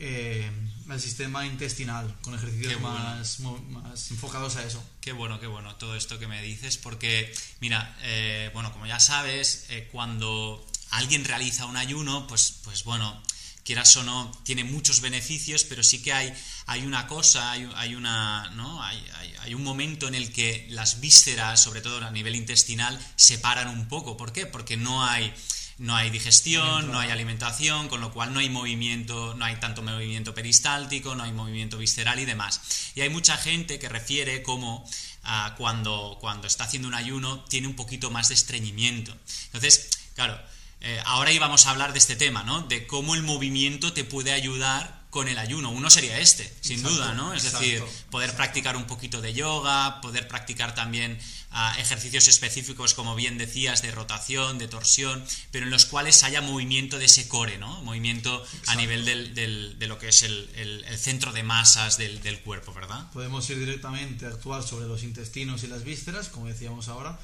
eh, 0.00 0.48
el 0.88 1.00
sistema 1.00 1.44
intestinal 1.44 2.16
con 2.22 2.32
ejercicios 2.32 2.80
más, 2.80 3.40
más, 3.40 4.10
enfocados 4.10 4.56
a 4.56 4.64
eso. 4.64 4.82
Qué 5.00 5.12
bueno, 5.12 5.40
qué 5.40 5.48
bueno 5.48 5.74
todo 5.74 5.96
esto 5.96 6.18
que 6.18 6.28
me 6.28 6.40
dices, 6.40 6.78
porque 6.78 7.34
mira, 7.60 7.96
eh, 8.02 8.50
bueno, 8.54 8.72
como 8.72 8.86
ya 8.86 9.00
sabes, 9.00 9.66
eh, 9.70 9.88
cuando 9.90 10.64
alguien 10.90 11.24
realiza 11.24 11.66
un 11.66 11.76
ayuno, 11.76 12.26
pues, 12.28 12.60
pues 12.62 12.84
bueno, 12.84 13.20
quieras 13.68 13.94
o 13.98 14.02
no, 14.02 14.32
tiene 14.44 14.64
muchos 14.64 15.02
beneficios, 15.02 15.62
pero 15.62 15.82
sí 15.82 16.00
que 16.00 16.14
hay, 16.14 16.32
hay 16.64 16.86
una 16.86 17.06
cosa, 17.06 17.50
hay, 17.50 17.68
hay 17.76 17.94
una, 17.96 18.50
¿no? 18.54 18.82
Hay, 18.82 19.04
hay, 19.40 19.52
un 19.52 19.62
momento 19.62 20.08
en 20.08 20.14
el 20.14 20.32
que 20.32 20.66
las 20.70 21.00
vísceras, 21.00 21.60
sobre 21.60 21.82
todo 21.82 22.02
a 22.02 22.10
nivel 22.10 22.34
intestinal, 22.34 22.98
se 23.16 23.36
paran 23.36 23.68
un 23.68 23.86
poco. 23.86 24.16
¿Por 24.16 24.32
qué? 24.32 24.46
Porque 24.46 24.78
no 24.78 25.04
hay 25.04 25.34
no 25.76 25.94
hay 25.94 26.08
digestión, 26.08 26.90
no 26.90 26.98
hay 26.98 27.10
alimentación, 27.10 27.88
con 27.88 28.00
lo 28.00 28.10
cual 28.10 28.32
no 28.32 28.40
hay 28.40 28.48
movimiento, 28.48 29.34
no 29.34 29.44
hay 29.44 29.56
tanto 29.56 29.82
movimiento 29.82 30.34
peristáltico, 30.34 31.14
no 31.14 31.24
hay 31.24 31.32
movimiento 31.32 31.76
visceral 31.76 32.18
y 32.18 32.24
demás. 32.24 32.62
Y 32.94 33.02
hay 33.02 33.10
mucha 33.10 33.36
gente 33.36 33.78
que 33.78 33.90
refiere 33.90 34.42
como 34.42 34.88
ah, 35.24 35.54
cuando, 35.58 36.16
cuando 36.22 36.46
está 36.46 36.64
haciendo 36.64 36.88
un 36.88 36.94
ayuno 36.94 37.44
tiene 37.44 37.68
un 37.68 37.76
poquito 37.76 38.10
más 38.10 38.28
de 38.28 38.34
estreñimiento. 38.34 39.14
Entonces, 39.44 39.90
claro, 40.14 40.40
eh, 40.80 41.00
ahora 41.04 41.32
íbamos 41.32 41.66
a 41.66 41.70
hablar 41.70 41.92
de 41.92 41.98
este 41.98 42.16
tema, 42.16 42.44
¿no? 42.44 42.62
De 42.62 42.86
cómo 42.86 43.14
el 43.14 43.22
movimiento 43.22 43.92
te 43.92 44.04
puede 44.04 44.32
ayudar 44.32 44.98
con 45.10 45.28
el 45.28 45.38
ayuno. 45.38 45.70
Uno 45.70 45.90
sería 45.90 46.18
este, 46.20 46.52
sin 46.60 46.82
duda, 46.82 47.14
¿no? 47.14 47.32
Es 47.32 47.42
decir, 47.42 47.82
poder 48.10 48.34
practicar 48.36 48.76
un 48.76 48.84
poquito 48.84 49.20
de 49.20 49.32
yoga, 49.32 50.00
poder 50.00 50.28
practicar 50.28 50.74
también 50.74 51.18
ah, 51.50 51.74
ejercicios 51.78 52.28
específicos, 52.28 52.94
como 52.94 53.14
bien 53.14 53.38
decías, 53.38 53.80
de 53.80 53.90
rotación, 53.90 54.58
de 54.58 54.68
torsión, 54.68 55.24
pero 55.50 55.64
en 55.64 55.70
los 55.70 55.86
cuales 55.86 56.22
haya 56.24 56.42
movimiento 56.42 56.98
de 56.98 57.06
ese 57.06 57.26
core, 57.26 57.58
¿no? 57.58 57.82
Movimiento 57.82 58.44
a 58.66 58.74
nivel 58.76 59.04
del, 59.04 59.78
de 59.78 59.86
lo 59.86 59.98
que 59.98 60.08
es 60.08 60.22
el, 60.22 60.84
centro 60.98 61.32
de 61.32 61.42
masas 61.42 61.96
del, 61.96 62.20
del, 62.20 62.40
cuerpo, 62.40 62.74
¿verdad? 62.74 63.10
Podemos 63.12 63.48
ir 63.50 63.58
directamente 63.58 64.26
a 64.26 64.28
actuar 64.28 64.62
sobre 64.62 64.86
los 64.86 65.02
intestinos 65.02 65.64
y 65.64 65.68
las 65.68 65.84
vísceras, 65.84 66.28
como 66.28 66.46
decíamos 66.46 66.88
ahora, 66.88 67.18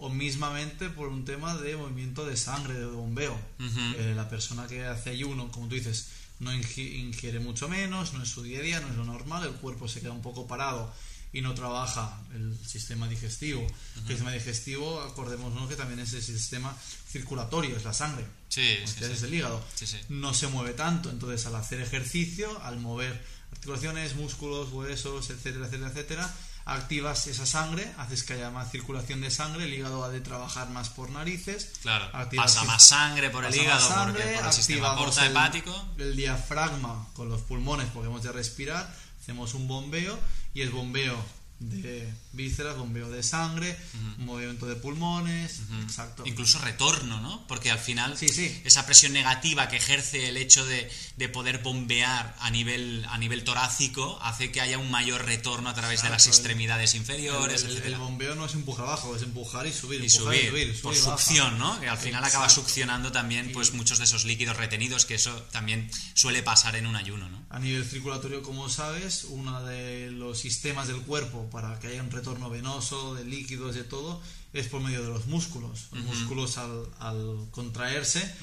o 0.00 0.08
mismamente 0.08 0.88
por 0.88 1.08
un 1.08 1.24
tema 1.24 1.56
de 1.56 1.76
movimiento 1.76 2.24
de 2.24 2.36
sangre, 2.36 2.74
de 2.74 2.86
bombeo. 2.86 3.38
Eh, 3.60 4.14
la 4.16 4.28
persona 4.28 4.66
que 4.66 4.84
hace 4.86 5.10
ayuno, 5.10 5.52
como 5.52 5.68
tú 5.68 5.74
dices, 5.74 6.08
no 6.40 6.52
ingiere 6.54 7.38
mucho 7.38 7.68
menos, 7.68 8.14
no 8.14 8.22
es 8.22 8.28
su 8.30 8.42
día 8.42 8.60
a 8.60 8.62
día, 8.62 8.80
no 8.80 8.88
es 8.88 8.96
lo 8.96 9.04
normal, 9.04 9.44
el 9.44 9.52
cuerpo 9.52 9.88
se 9.88 10.00
queda 10.00 10.12
un 10.12 10.22
poco 10.22 10.46
parado 10.46 10.92
y 11.32 11.42
no 11.42 11.54
trabaja 11.54 12.18
el 12.34 12.58
sistema 12.66 13.06
digestivo. 13.08 13.64
El 13.96 14.08
sistema 14.08 14.32
digestivo, 14.32 15.02
acordémonos 15.02 15.68
que 15.68 15.76
también 15.76 16.00
es 16.00 16.14
el 16.14 16.22
sistema 16.22 16.74
circulatorio, 17.08 17.76
es 17.76 17.84
la 17.84 17.92
sangre. 17.92 18.24
Sí, 18.48 18.62
es 18.62 19.22
el 19.22 19.34
hígado. 19.34 19.62
no 20.08 20.32
se 20.32 20.48
mueve 20.48 20.72
tanto, 20.72 21.10
entonces 21.10 21.46
al 21.46 21.54
hacer 21.56 21.80
ejercicio, 21.80 22.60
al 22.62 22.80
mover 22.80 23.22
articulaciones, 23.52 24.16
músculos, 24.16 24.72
huesos, 24.72 25.28
etcétera, 25.28 25.66
etcétera, 25.66 25.90
etcétera, 25.90 26.34
activas 26.64 27.26
esa 27.26 27.46
sangre, 27.46 27.92
haces 27.98 28.22
que 28.22 28.34
haya 28.34 28.50
más 28.50 28.70
circulación 28.70 29.20
de 29.20 29.30
sangre, 29.30 29.64
el 29.64 29.74
hígado 29.74 30.04
ha 30.04 30.08
de 30.08 30.20
trabajar 30.20 30.70
más 30.70 30.88
por 30.88 31.10
narices. 31.10 31.72
Claro, 31.82 32.10
pasa 32.36 32.64
más 32.64 32.82
sangre 32.82 33.30
por 33.30 33.44
el 33.44 33.54
hígado, 33.54 33.86
sangre, 33.86 34.36
por 34.36 34.46
el 34.46 34.52
sistema 34.52 34.96
porta 34.96 35.26
hepático. 35.26 35.74
El, 35.98 36.16
diafragma 36.16 37.06
con 37.14 37.28
los 37.28 37.42
pulmones, 37.42 37.88
podemos 37.88 38.22
de 38.22 38.32
respirar, 38.32 38.94
hacemos 39.20 39.54
un 39.54 39.68
bombeo 39.68 40.18
y 40.54 40.62
el 40.62 40.70
bombeo 40.70 41.16
de 41.60 42.10
vísceras, 42.32 42.76
bombeo 42.76 43.10
de 43.10 43.22
sangre, 43.22 43.76
movimiento 44.16 44.66
de 44.66 44.76
pulmones, 44.76 45.60
exacto. 45.82 46.22
Incluso 46.24 46.58
retorno, 46.58 47.20
¿no? 47.20 47.46
Porque 47.48 47.70
al 47.70 47.78
final 47.78 48.16
sí, 48.16 48.30
sí. 48.30 48.60
esa 48.64 48.86
presión 48.86 49.12
negativa 49.12 49.68
que 49.68 49.76
ejerce 49.76 50.28
el 50.28 50.38
hecho 50.38 50.64
de, 50.64 50.90
de, 51.18 51.28
poder 51.28 51.58
bombear 51.58 52.34
a 52.40 52.50
nivel, 52.50 53.04
a 53.10 53.18
nivel 53.18 53.44
torácico 53.44 54.18
hace 54.22 54.50
que 54.50 54.62
haya 54.62 54.78
un 54.78 54.90
mayor 54.90 55.26
retorno 55.26 55.68
a 55.68 55.74
través 55.74 56.02
de 56.02 56.08
las 56.08 56.26
extremidades 56.26 56.94
inferiores, 56.94 57.64
el, 57.64 57.76
el, 57.76 57.96
bombeo 57.96 58.34
no 58.34 58.46
es 58.46 58.54
empujar 58.54 58.86
abajo, 58.86 59.14
es 59.14 59.22
empujar 59.22 59.66
y 59.66 59.72
subir, 59.72 60.02
y 60.02 60.08
subir, 60.08 60.48
subir, 60.48 60.80
por 60.80 60.96
succión, 60.96 61.58
¿no? 61.58 61.78
Que 61.78 61.88
al 61.88 61.98
final 61.98 62.24
acaba 62.24 62.48
succionando 62.48 63.12
también 63.12 63.52
pues 63.52 63.74
muchos 63.74 63.98
de 63.98 64.04
esos 64.04 64.24
líquidos 64.24 64.56
retenidos, 64.56 65.04
que 65.04 65.16
eso 65.16 65.34
también 65.52 65.90
suele 66.14 66.42
pasar 66.42 66.76
en 66.76 66.86
un 66.86 66.96
ayuno, 66.96 67.28
¿no? 67.28 67.44
A 67.50 67.58
nivel 67.58 67.84
circulatorio, 67.84 68.42
como 68.42 68.70
sabes, 68.70 69.24
uno 69.24 69.62
de 69.64 70.10
los 70.10 70.38
sistemas 70.38 70.88
del 70.88 71.02
cuerpo 71.02 71.49
para 71.50 71.78
que 71.78 71.88
haya 71.88 72.02
un 72.02 72.10
retorno 72.10 72.48
venoso 72.50 73.14
de 73.14 73.24
líquidos, 73.24 73.74
de 73.74 73.84
todo, 73.84 74.20
es 74.52 74.66
por 74.68 74.80
medio 74.80 75.02
de 75.02 75.08
los 75.08 75.26
músculos. 75.26 75.88
Los 75.92 76.04
músculos 76.04 76.58
al, 76.58 77.48
contraerse 77.50 78.34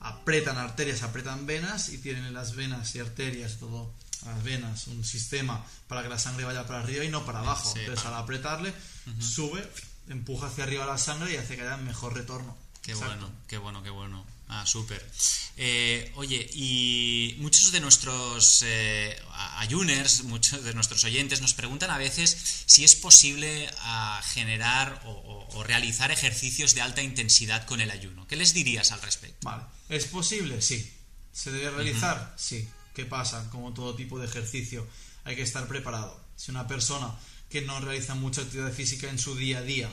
apretan 0.00 0.58
arterias, 0.58 1.02
apretan 1.02 1.46
venas 1.46 1.88
y 1.88 1.98
tienen 1.98 2.24
en 2.24 2.34
las 2.34 2.54
venas 2.54 2.94
y 2.94 3.00
arterias, 3.00 3.58
todo, 3.58 3.92
las 4.24 4.42
venas, 4.42 4.86
un 4.88 5.04
sistema 5.04 5.64
para 5.88 6.02
que 6.02 6.08
la 6.08 6.18
sangre 6.18 6.44
vaya 6.44 6.66
para 6.66 6.80
arriba 6.80 7.04
y 7.04 7.08
no 7.08 7.24
para 7.24 7.40
abajo. 7.40 7.72
Entonces 7.76 8.04
al 8.06 8.14
apretarle, 8.14 8.74
sube, 9.20 9.68
empuja 10.08 10.48
hacia 10.48 10.64
arriba 10.64 10.86
la 10.86 10.98
sangre 10.98 11.32
y 11.32 11.36
hace 11.36 11.56
que 11.56 11.62
haya 11.62 11.76
mejor 11.76 12.14
retorno. 12.14 12.56
Qué 12.82 12.94
bueno, 12.94 13.30
qué 13.48 13.58
bueno, 13.58 13.82
qué 13.82 13.90
bueno. 13.90 14.24
Ah, 14.48 14.64
súper. 14.64 15.04
Eh, 15.56 16.12
oye, 16.14 16.48
y 16.52 17.36
muchos 17.38 17.72
de 17.72 17.80
nuestros 17.80 18.62
eh, 18.64 19.18
ayuners, 19.56 20.22
muchos 20.24 20.62
de 20.62 20.72
nuestros 20.74 21.02
oyentes 21.04 21.40
nos 21.40 21.54
preguntan 21.54 21.90
a 21.90 21.98
veces 21.98 22.64
si 22.66 22.84
es 22.84 22.94
posible 22.94 23.68
generar 24.34 25.02
o, 25.04 25.64
realizar 25.64 26.10
ejercicios 26.10 26.74
de 26.74 26.82
alta 26.82 27.02
intensidad 27.02 27.66
con 27.66 27.80
el 27.80 27.90
ayuno. 27.90 28.26
¿Qué 28.28 28.36
les 28.36 28.52
dirías 28.52 28.92
al 28.92 29.00
respecto? 29.02 29.48
Vale, 29.48 29.64
¿es 29.88 30.04
posible? 30.04 30.60
Sí. 30.60 30.92
¿Se 31.32 31.50
debe 31.50 31.70
realizar? 31.70 32.34
Sí. 32.36 32.68
¿Qué 32.94 33.04
pasa? 33.04 33.48
Como 33.50 33.72
todo 33.72 33.94
tipo 33.94 34.18
de 34.18 34.26
ejercicio, 34.26 34.86
hay 35.24 35.34
que 35.34 35.42
estar 35.42 35.66
preparado. 35.66 36.22
Si 36.36 36.50
una 36.50 36.68
persona 36.68 37.14
que 37.48 37.62
no 37.62 37.80
realiza 37.80 38.14
mucha 38.14 38.42
actividad 38.42 38.72
física 38.72 39.08
en 39.08 39.18
su 39.18 39.34
día 39.34 39.58
a 39.58 39.62
día 39.62 39.90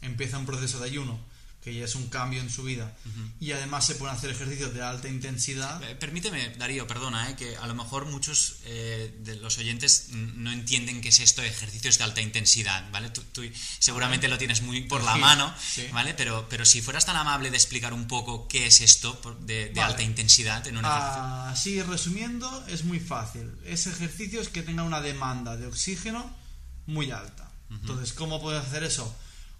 empieza 0.00 0.38
un 0.38 0.46
proceso 0.46 0.78
de 0.80 0.86
ayuno, 0.86 1.20
que 1.66 1.74
ya 1.74 1.84
es 1.84 1.96
un 1.96 2.06
cambio 2.06 2.40
en 2.40 2.48
su 2.48 2.62
vida, 2.62 2.94
y 3.40 3.50
además 3.50 3.84
se 3.84 3.96
pueden 3.96 4.14
hacer 4.14 4.30
ejercicios 4.30 4.72
de 4.72 4.84
alta 4.84 5.08
intensidad. 5.08 5.82
Eh, 5.82 5.96
permíteme, 5.96 6.50
Darío, 6.50 6.86
perdona, 6.86 7.28
eh, 7.28 7.34
que 7.34 7.56
a 7.56 7.66
lo 7.66 7.74
mejor 7.74 8.06
muchos 8.06 8.58
eh, 8.66 9.12
de 9.24 9.34
los 9.34 9.58
oyentes 9.58 10.10
no 10.12 10.52
entienden 10.52 11.00
qué 11.00 11.08
es 11.08 11.18
esto 11.18 11.42
de 11.42 11.48
ejercicios 11.48 11.98
de 11.98 12.04
alta 12.04 12.20
intensidad, 12.20 12.88
¿vale? 12.92 13.10
Tú, 13.10 13.42
seguramente 13.80 14.28
lo 14.28 14.38
tienes 14.38 14.62
muy 14.62 14.82
por 14.82 15.02
la 15.02 15.16
mano, 15.16 15.52
¿vale? 15.92 16.14
Pero, 16.14 16.46
pero 16.48 16.64
si 16.64 16.82
fueras 16.82 17.04
tan 17.04 17.16
amable 17.16 17.50
de 17.50 17.56
explicar 17.56 17.92
un 17.92 18.06
poco 18.06 18.46
qué 18.46 18.68
es 18.68 18.80
esto 18.80 19.20
de, 19.40 19.72
alta 19.82 20.04
intensidad 20.04 20.64
en 20.68 20.76
un 20.76 20.84
ejercicio. 20.84 21.22
Así, 21.48 21.82
resumiendo, 21.82 22.64
es 22.68 22.84
muy 22.84 23.00
fácil. 23.00 23.50
Es 23.64 23.88
ejercicios 23.88 24.50
que 24.50 24.62
tengan 24.62 24.86
una 24.86 25.00
demanda 25.00 25.56
de 25.56 25.66
oxígeno 25.66 26.32
muy 26.86 27.10
alta. 27.10 27.50
Entonces, 27.70 28.12
¿cómo 28.12 28.40
puedes 28.40 28.64
hacer 28.64 28.84
eso? 28.84 29.12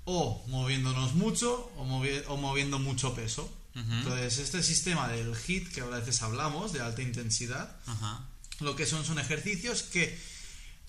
O 0.06 0.42
moviéndonos 0.46 1.14
mucho 1.14 1.70
o, 1.76 2.36
moviendo 2.36 2.78
mucho 2.78 3.14
peso. 3.14 3.48
Entonces, 3.74 4.38
este 4.38 4.62
sistema 4.62 5.06
del 5.08 5.34
HIT 5.36 5.68
que 5.68 5.82
a 5.82 5.86
veces 5.86 6.22
hablamos, 6.22 6.72
de 6.72 6.80
alta 6.80 7.02
intensidad, 7.02 7.76
lo 8.60 8.74
que 8.74 8.86
son 8.86 9.04
son 9.04 9.18
ejercicios 9.18 9.82
que 9.82 10.18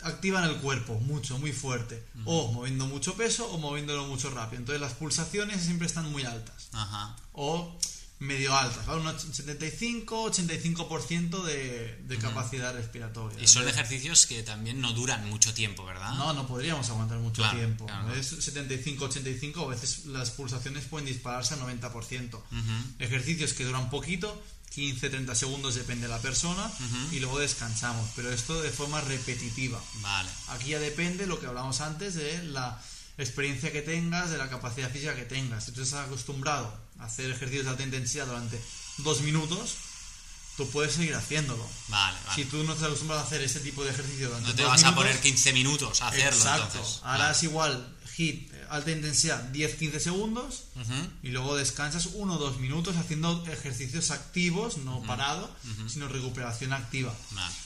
activan 0.03 0.45
el 0.45 0.57
cuerpo 0.57 0.93
mucho, 1.01 1.37
muy 1.37 1.51
fuerte, 1.51 2.01
o 2.23 2.51
moviendo 2.53 2.87
mucho 2.87 3.15
peso 3.15 3.45
o 3.51 3.57
moviéndolo 3.57 4.07
mucho 4.07 4.29
rápido. 4.29 4.59
Entonces, 4.61 4.79
las 4.79 4.93
pulsaciones 4.93 5.63
siempre 5.63 5.87
están 5.87 6.09
muy 6.11 6.23
altas. 6.23 6.69
O 7.33 7.77
medio 8.19 8.57
altas, 8.57 8.85
¿vale? 8.87 9.01
Un 9.01 9.07
75-85% 9.07 11.43
de, 11.43 11.99
de 12.03 12.17
capacidad 12.17 12.73
respiratoria. 12.73 13.39
Y 13.41 13.47
son 13.47 13.67
ejercicios 13.67 14.25
que 14.25 14.41
también 14.41 14.81
no 14.81 14.93
duran 14.93 15.29
mucho 15.29 15.53
tiempo, 15.53 15.85
¿verdad? 15.85 16.15
No, 16.15 16.33
no 16.33 16.47
podríamos 16.47 16.89
aguantar 16.89 17.19
mucho 17.19 17.47
tiempo. 17.51 17.85
Es 18.17 18.33
75-85, 18.53 19.63
a 19.63 19.67
veces 19.67 20.07
las 20.07 20.31
pulsaciones 20.31 20.85
pueden 20.85 21.05
dispararse 21.07 21.53
al 21.53 21.59
90%. 21.61 22.41
Ejercicios 22.99 23.53
que 23.53 23.65
duran 23.65 23.91
poquito, 23.91 24.43
15-30 24.75 25.35
segundos 25.35 25.75
depende 25.75 26.07
de 26.07 26.13
la 26.13 26.19
persona, 26.19 26.71
y 27.11 27.19
luego 27.19 27.37
descansamos, 27.39 28.09
pero 28.15 28.31
esto 28.31 28.59
de 28.61 28.71
forma 28.71 28.99
repetitiva. 29.01 29.79
Vale. 30.01 30.31
Aquí 30.49 30.69
ya 30.69 30.79
depende 30.79 31.27
lo 31.27 31.39
que 31.39 31.45
hablamos 31.45 31.81
antes 31.81 32.15
de 32.15 32.41
la 32.45 32.81
experiencia 33.17 33.71
que 33.71 33.81
tengas, 33.81 34.29
de 34.29 34.37
la 34.37 34.49
capacidad 34.49 34.89
física 34.91 35.15
que 35.15 35.25
tengas. 35.25 35.65
Si 35.65 35.71
tú 35.71 35.81
estás 35.81 36.05
acostumbrado 36.05 36.73
a 36.99 37.05
hacer 37.05 37.29
ejercicios 37.31 37.65
de 37.65 37.71
alta 37.71 37.83
intensidad 37.83 38.27
durante 38.27 38.59
dos 38.97 39.21
minutos, 39.21 39.75
tú 40.55 40.69
puedes 40.69 40.93
seguir 40.93 41.15
haciéndolo. 41.15 41.67
Vale, 41.87 42.17
vale. 42.25 42.35
Si 42.35 42.45
tú 42.45 42.63
no 42.63 42.73
estás 42.73 42.87
acostumbrado 42.87 43.21
a 43.21 43.25
hacer 43.25 43.41
este 43.41 43.59
tipo 43.59 43.83
de 43.83 43.91
ejercicio 43.91 44.27
durante 44.27 44.49
no 44.49 44.55
te 44.55 44.63
vas 44.63 44.83
a 44.83 44.95
poner 44.95 45.19
15 45.19 45.53
minutos 45.53 46.01
a 46.01 46.09
hacerlo. 46.09 46.37
Exacto. 46.37 46.77
entonces. 46.77 47.01
Harás 47.03 47.43
igual 47.43 47.97
hit, 48.15 48.51
alta 48.69 48.91
intensidad, 48.91 49.51
10-15 49.51 49.99
segundos 49.99 50.63
y 51.23 51.29
luego 51.29 51.55
descansas 51.55 52.09
1 52.13 52.33
o 52.33 52.37
2 52.37 52.59
minutos 52.59 52.95
haciendo 52.97 53.45
ejercicios 53.47 54.11
activos, 54.11 54.77
no 54.77 55.01
parado, 55.03 55.49
sino 55.87 56.07
recuperación 56.07 56.73
activa. 56.73 57.13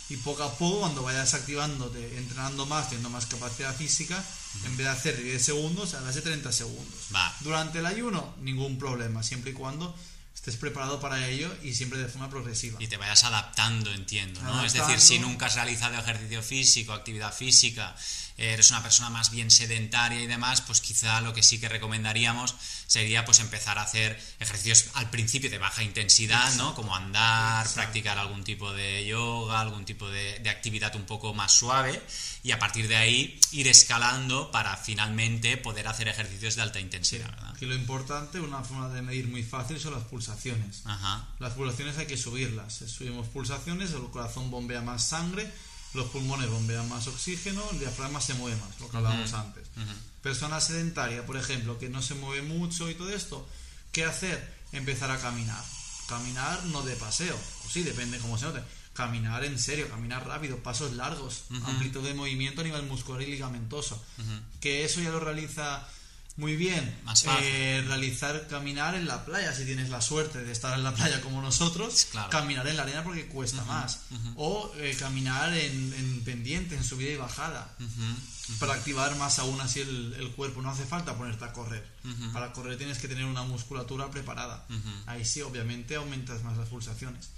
Y 0.10 0.18
poco 0.18 0.44
a 0.44 0.58
poco, 0.58 0.82
cuando 0.82 1.04
vayas 1.04 1.34
activándote, 1.34 2.18
entrenando 2.18 2.66
más, 2.66 2.90
teniendo 2.90 3.10
más 3.10 3.26
capacidad 3.26 3.76
física, 3.76 4.24
en 4.66 4.78
vez 4.78 4.86
de 4.86 4.90
hacer 4.90 5.18
de 5.18 5.24
10 5.24 5.42
segundos, 5.44 5.94
harás 5.94 6.16
de 6.16 6.22
30 6.22 6.52
segundos. 6.52 7.00
Durante 7.42 7.80
el 7.80 7.86
ayuno, 7.86 8.36
ningún 8.42 8.78
problema, 8.78 9.24
siempre 9.24 9.52
y 9.52 9.54
cuando 9.54 9.96
estés 10.34 10.56
preparado 10.56 11.00
para 11.00 11.28
ello 11.28 11.54
y 11.64 11.74
siempre 11.74 12.00
de 12.00 12.08
forma 12.08 12.30
progresiva. 12.30 12.82
Y 12.82 12.88
te 12.88 12.98
vayas 12.98 13.24
adaptando, 13.24 13.92
entiendo, 13.94 14.42
¿no? 14.42 14.58
Es 14.66 14.74
decir, 14.74 14.82
Adaptando. 14.82 15.06
si 15.06 15.20
nunca 15.20 15.46
has 15.48 15.56
realizado 15.56 15.98
ejercicio 16.00 16.42
físico, 16.42 16.94
actividad 16.94 17.34
física, 17.34 17.96
eres 18.38 18.72
una 18.72 18.82
persona 18.82 19.10
más 19.10 19.30
bien 19.30 19.52
sedentaria 19.52 20.20
y 20.20 20.26
demás, 20.26 20.62
pues 20.62 20.82
quizá 20.82 21.22
lo 21.22 21.34
que 21.34 21.44
sí 21.44 21.60
que 21.60 21.70
recomendaríamos 21.70 22.56
sería 22.88 23.24
pues 23.24 23.40
empezar 23.40 23.78
a 23.78 23.84
hacer 23.84 24.20
ejercicios 24.40 24.86
al 24.96 25.10
principio 25.12 25.50
de 25.50 25.60
baja 25.60 25.84
intensidad, 25.84 26.54
¿no? 26.56 26.74
Como 26.74 26.96
andar, 26.96 27.62
Exacto. 27.62 27.82
practicar 27.82 28.18
algún 28.18 28.44
tipo 28.44 28.74
de 28.74 29.06
yoga, 29.06 29.62
algún 29.62 29.86
tipo 29.86 30.10
de, 30.10 30.40
de 30.40 30.50
actividad 30.50 30.96
un 30.96 31.06
poco 31.06 31.34
más 31.34 31.52
suave 31.54 32.02
y 32.44 32.52
a 32.52 32.58
partir 32.58 32.88
de 32.88 32.96
ahí 32.96 33.40
ir 33.52 33.68
escalando 33.68 34.50
para 34.50 34.76
finalmente 34.76 35.58
poder 35.58 35.88
hacer 35.88 36.08
ejercicios 36.08 36.56
de 36.56 36.64
alta 36.64 36.80
intensidad, 36.80 37.30
¿verdad? 37.30 37.52
Aquí 37.56 37.66
lo 37.68 37.76
importante, 37.76 38.40
una 38.40 38.64
forma 38.64 38.90
de 38.90 39.04
medir 39.04 39.28
muy 39.28 39.44
fácil 39.44 39.80
son 39.80 39.94
las 39.94 40.04
pulsaciones. 40.04 40.21
Ajá. 40.86 41.28
Las 41.40 41.54
pulsaciones 41.54 41.98
hay 41.98 42.08
que 42.08 42.18
subirlas. 42.18 42.74
Si 42.76 42.88
Subimos 42.88 43.28
pulsaciones, 43.28 43.92
el 43.92 44.04
corazón 44.10 44.52
bombea 44.52 44.82
más 44.82 45.04
sangre, 45.06 45.52
los 45.94 46.08
pulmones 46.08 46.50
bombean 46.50 46.88
más 46.88 47.08
oxígeno, 47.08 47.64
el 47.72 47.80
diafragma 47.80 48.22
se 48.22 48.34
mueve 48.36 48.58
más, 48.58 48.80
lo 48.80 48.90
que 48.90 48.98
hablábamos 48.98 49.34
antes. 49.34 49.68
Persona 50.22 50.62
sedentaria, 50.62 51.26
por 51.26 51.38
ejemplo, 51.38 51.78
que 51.78 51.90
no 51.90 52.02
se 52.02 52.14
mueve 52.16 52.42
mucho 52.44 52.90
y 52.90 52.96
todo 52.96 53.10
esto, 53.10 53.48
¿qué 53.92 54.06
hacer? 54.06 54.54
Empezar 54.72 55.12
a 55.12 55.20
caminar. 55.20 55.64
Caminar 56.08 56.64
no 56.66 56.82
de 56.84 56.96
paseo, 56.96 57.36
o 57.66 57.70
sí, 57.70 57.84
depende 57.84 58.20
cómo 58.20 58.38
se 58.38 58.46
note. 58.46 58.62
Caminar 58.94 59.44
en 59.46 59.58
serio, 59.58 59.90
caminar 59.90 60.28
rápido, 60.28 60.58
pasos 60.58 60.94
largos, 60.94 61.46
amplitud 61.66 62.04
de 62.04 62.14
movimiento 62.14 62.62
a 62.62 62.64
nivel 62.64 62.84
muscular 62.84 63.22
y 63.22 63.28
ligamentoso. 63.28 64.02
Que 64.60 64.86
eso 64.86 65.02
ya 65.02 65.10
lo 65.10 65.20
realiza 65.20 65.88
muy 66.38 66.56
bien. 66.56 66.98
Más 67.04 67.24
fácil. 67.24 67.46
Eh, 67.46 67.84
realizar 67.88 68.48
caminar 68.48 68.96
en 68.96 69.08
la 69.08 69.26
playa, 69.26 69.54
si 69.54 69.66
tienes 69.66 69.90
la 69.90 70.02
suerte 70.02 70.44
de 70.44 70.52
estar 70.52 70.78
en 70.78 70.84
la 70.84 70.94
playa 70.94 71.22
como 71.22 71.42
nosotros, 71.42 72.08
Claro. 72.12 72.30
caminar 72.30 72.68
en 72.68 72.78
la 72.78 72.84
arena 72.84 73.04
porque 73.04 73.28
cuesta 73.28 73.64
más. 73.66 74.00
O 74.36 74.72
eh, 74.78 74.96
caminar 74.98 75.54
en, 75.54 75.94
en 75.94 76.22
pendiente, 76.24 76.76
en 76.76 76.84
subida 76.84 77.12
y 77.12 77.18
bajada. 77.18 77.76
Para 78.60 78.74
activar 78.74 79.16
más 79.18 79.40
aún 79.40 79.62
así 79.62 79.80
el, 79.82 80.14
el 80.20 80.32
cuerpo. 80.32 80.62
No 80.62 80.70
hace 80.72 80.84
falta 80.86 81.16
ponerte 81.18 81.46
a 81.46 81.54
correr. 81.54 81.88
Para 82.34 82.52
correr 82.54 82.78
tienes 82.78 82.98
que 82.98 83.08
tener 83.08 83.26
una 83.26 83.44
musculatura 83.44 84.10
preparada. 84.10 84.66
Ahí 85.06 85.24
sí, 85.26 85.42
obviamente, 85.42 85.96
aumentas 85.96 86.44
más 86.44 86.58
las 86.58 86.70
pulsaciones. 86.70 87.30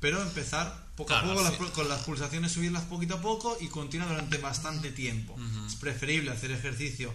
Pero 0.00 0.20
empezar 0.20 0.86
poco 0.96 1.08
Claro, 1.08 1.30
a 1.30 1.34
poco 1.34 1.64
las- 1.64 1.70
con 1.72 1.88
las 1.88 2.02
pulsaciones, 2.02 2.50
subirlas 2.52 2.82
poquito 2.84 3.14
a 3.14 3.20
poco 3.20 3.56
y 3.60 3.68
continuar 3.68 4.08
durante 4.08 4.36
bastante 4.38 4.90
tiempo. 4.90 5.36
Es 5.66 5.76
preferible 5.76 6.32
hacer 6.32 6.50
ejercicio 6.50 7.12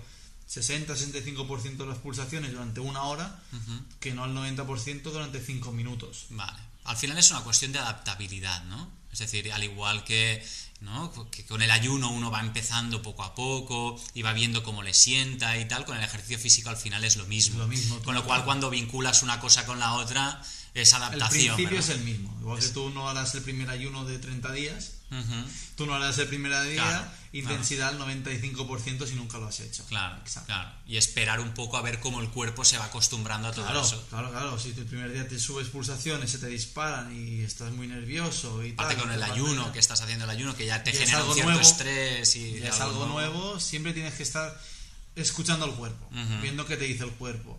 60-65% 0.50 1.78
de 1.78 1.86
las 1.86 1.98
pulsaciones 1.98 2.52
durante 2.52 2.80
una 2.80 3.04
hora 3.04 3.40
que 4.00 4.14
no 4.14 4.24
al 4.24 4.34
90% 4.34 5.02
durante 5.04 5.44
5 5.44 5.72
minutos. 5.72 6.26
Vale. 6.30 6.60
Al 6.86 6.96
final 6.98 7.18
es 7.18 7.32
una 7.32 7.42
cuestión 7.42 7.72
de 7.74 7.80
adaptabilidad, 7.80 8.64
¿no? 8.66 8.90
Es 9.12 9.20
decir, 9.20 9.52
al 9.52 9.64
igual 9.64 10.04
que, 10.04 10.46
¿no? 10.82 11.12
que 11.32 11.46
con 11.46 11.62
el 11.62 11.72
ayuno 11.72 12.12
uno 12.12 12.30
va 12.30 12.40
empezando 12.42 13.02
poco 13.02 13.24
a 13.24 13.34
poco 13.36 14.00
y 14.14 14.22
va 14.22 14.32
viendo 14.34 14.64
cómo 14.64 14.84
le 14.84 14.94
sienta 14.94 15.58
y 15.58 15.68
tal, 15.68 15.86
con 15.86 15.98
el 15.98 16.04
ejercicio 16.04 16.38
físico 16.38 16.70
al 16.70 16.78
final 16.78 17.04
es 17.04 17.18
lo 17.18 17.26
mismo. 17.26 17.60
Lo 17.60 17.68
mismo, 17.68 18.00
con 18.04 18.16
lo 18.16 18.24
cual 18.24 18.46
cuando 18.46 18.70
vinculas 18.70 19.24
una 19.24 19.40
cosa 19.40 19.66
con 19.66 19.80
la 19.80 19.94
otra 19.94 20.42
es 20.74 20.94
El 20.94 21.02
adaptación. 21.02 21.56
principio 21.56 21.80
es 21.80 21.88
¿verdad? 21.88 22.06
el 22.06 22.12
mismo. 22.12 22.38
Igual 22.42 22.60
que 22.60 22.68
tú 22.70 22.90
no 22.92 23.10
harás 23.10 23.34
el 23.36 23.42
primer 23.42 23.70
ayuno 23.70 24.06
de 24.06 24.20
30 24.20 24.52
días, 24.52 24.92
Tú 25.76 25.86
no 25.86 25.96
harás 25.96 26.18
el 26.18 26.28
primer 26.28 26.52
día, 26.64 26.84
Claro, 26.84 27.06
intensidad 27.32 27.90
al 27.90 28.00
95% 28.00 29.06
si 29.08 29.16
nunca 29.16 29.38
lo 29.38 29.48
has 29.48 29.60
hecho. 29.62 29.86
Claro, 29.86 30.18
Exacto. 30.18 30.48
claro. 30.48 30.70
Y 30.86 30.98
esperar 30.98 31.40
un 31.40 31.54
poco 31.54 31.78
a 31.78 31.82
ver 31.82 32.00
cómo 32.00 32.20
el 32.20 32.30
cuerpo 32.30 32.66
se 32.66 32.78
va 32.78 32.86
acostumbrando 32.86 33.48
a 33.48 33.52
todo 33.52 33.66
Claro, 33.66 33.82
eso. 33.84 34.06
claro, 34.10 34.32
claro. 34.32 34.60
Si 34.60 34.70
el 34.70 34.86
primer 34.86 35.14
día 35.14 35.28
te 35.28 35.40
subes 35.40 35.68
pulsaciones, 35.70 36.30
se 36.32 36.40
te 36.40 36.48
disparan 36.48 37.16
y 37.16 37.42
estás 37.42 37.72
muy 37.72 37.88
nervioso 37.88 38.66
y 38.66 38.72
Aparte 38.72 38.96
tal. 38.96 39.04
con 39.06 39.14
el 39.14 39.24
ayuno, 39.24 39.72
que 39.72 39.80
estás 39.80 40.02
haciendo 40.02 40.26
el 40.26 40.32
ayuno, 40.32 40.56
que 40.56 40.66
ya 40.66 40.84
te 40.84 40.92
Ya 40.92 41.00
genera 41.00 41.24
un 41.24 41.34
cierto 41.34 41.52
nuevo, 41.52 41.62
estrés 41.62 42.36
y 42.36 42.60
Ya 42.60 42.70
es 42.70 42.80
algo 42.82 43.06
nuevo, 43.06 43.60
siempre 43.60 43.94
tienes 43.94 44.14
que 44.16 44.24
estar 44.24 44.60
escuchando 45.16 45.66
al 45.66 45.74
cuerpo, 45.76 46.10
viendo 46.42 46.66
qué 46.66 46.76
te 46.78 46.86
dice 46.86 47.04
el 47.06 47.12
cuerpo. 47.12 47.58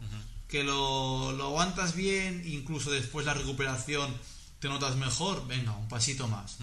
Que 0.49 0.65
lo, 0.65 1.33
lo 1.33 1.45
aguantas 1.45 1.95
bien, 1.95 2.43
incluso 2.47 2.91
después 2.91 3.27
la 3.27 3.35
recuperación 3.35 4.15
te 4.59 4.69
notas 4.69 4.97
mejor, 4.97 5.47
venga, 5.47 5.73
un 5.77 5.89
pasito 5.89 6.27
más. 6.27 6.57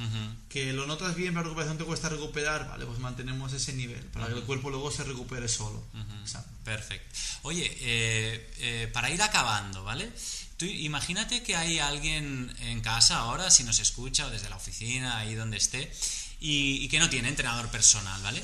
Que 0.49 0.73
lo 0.73 0.85
notas 0.85 1.15
bien, 1.15 1.33
la 1.33 1.43
recuperación 1.43 1.77
te 1.77 1.85
cuesta 1.85 2.09
recuperar, 2.09 2.67
vale, 2.67 2.85
pues 2.85 2.99
mantenemos 2.99 3.53
ese 3.53 3.73
nivel, 3.73 4.03
para 4.07 4.27
que 4.27 4.33
el 4.33 4.43
cuerpo 4.43 4.69
luego 4.69 4.91
se 4.91 5.03
recupere 5.03 5.47
solo. 5.47 5.83
Exacto. 6.21 6.51
Perfecto. 6.63 7.15
Oye, 7.43 7.65
eh, 7.79 8.53
eh, 8.57 8.89
para 8.91 9.09
ir 9.09 9.21
acabando, 9.21 9.83
¿vale? 9.83 10.11
Tú 10.57 10.65
imagínate 10.65 11.43
que 11.43 11.55
hay 11.55 11.79
alguien 11.79 12.53
en 12.61 12.81
casa 12.81 13.17
ahora, 13.17 13.49
si 13.51 13.63
nos 13.63 13.79
escucha 13.79 14.25
o 14.25 14.29
desde 14.29 14.49
la 14.49 14.55
oficina, 14.57 15.17
ahí 15.17 15.35
donde 15.35 15.57
esté, 15.57 15.91
y, 16.39 16.83
y 16.83 16.87
que 16.89 16.99
no 16.99 17.09
tiene 17.09 17.29
entrenador 17.29 17.69
personal, 17.69 18.21
¿vale? 18.21 18.43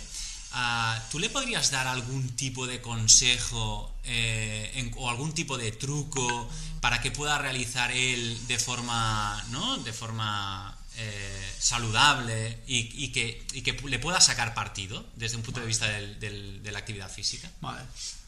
Ah, 0.53 1.01
¿Tú 1.11 1.17
le 1.19 1.29
podrías 1.29 1.71
dar 1.71 1.87
algún 1.87 2.29
tipo 2.35 2.67
de 2.67 2.81
consejo 2.81 3.95
eh, 4.03 4.71
en- 4.75 4.91
o 4.97 5.09
algún 5.09 5.33
tipo 5.33 5.57
de 5.57 5.71
truco 5.71 6.49
para 6.81 7.01
que 7.01 7.11
pueda 7.11 7.37
realizar 7.37 7.91
él 7.91 8.37
de 8.47 8.57
forma, 8.59 9.43
¿no? 9.51 9.77
De 9.77 9.93
forma 9.93 10.77
eh, 10.97 11.53
saludable 11.57 12.59
y, 12.67 13.05
y 13.05 13.11
que, 13.13 13.45
y 13.53 13.61
que 13.61 13.73
le 13.73 13.97
pueda 13.99 14.19
sacar 14.19 14.53
partido 14.53 15.05
desde 15.15 15.37
un 15.37 15.41
punto 15.43 15.61
de 15.61 15.65
vista 15.67 15.87
del- 15.87 16.19
del- 16.19 16.61
de 16.61 16.71
la 16.71 16.79
actividad 16.79 17.09
física? 17.09 17.49
Vale. 17.61 17.81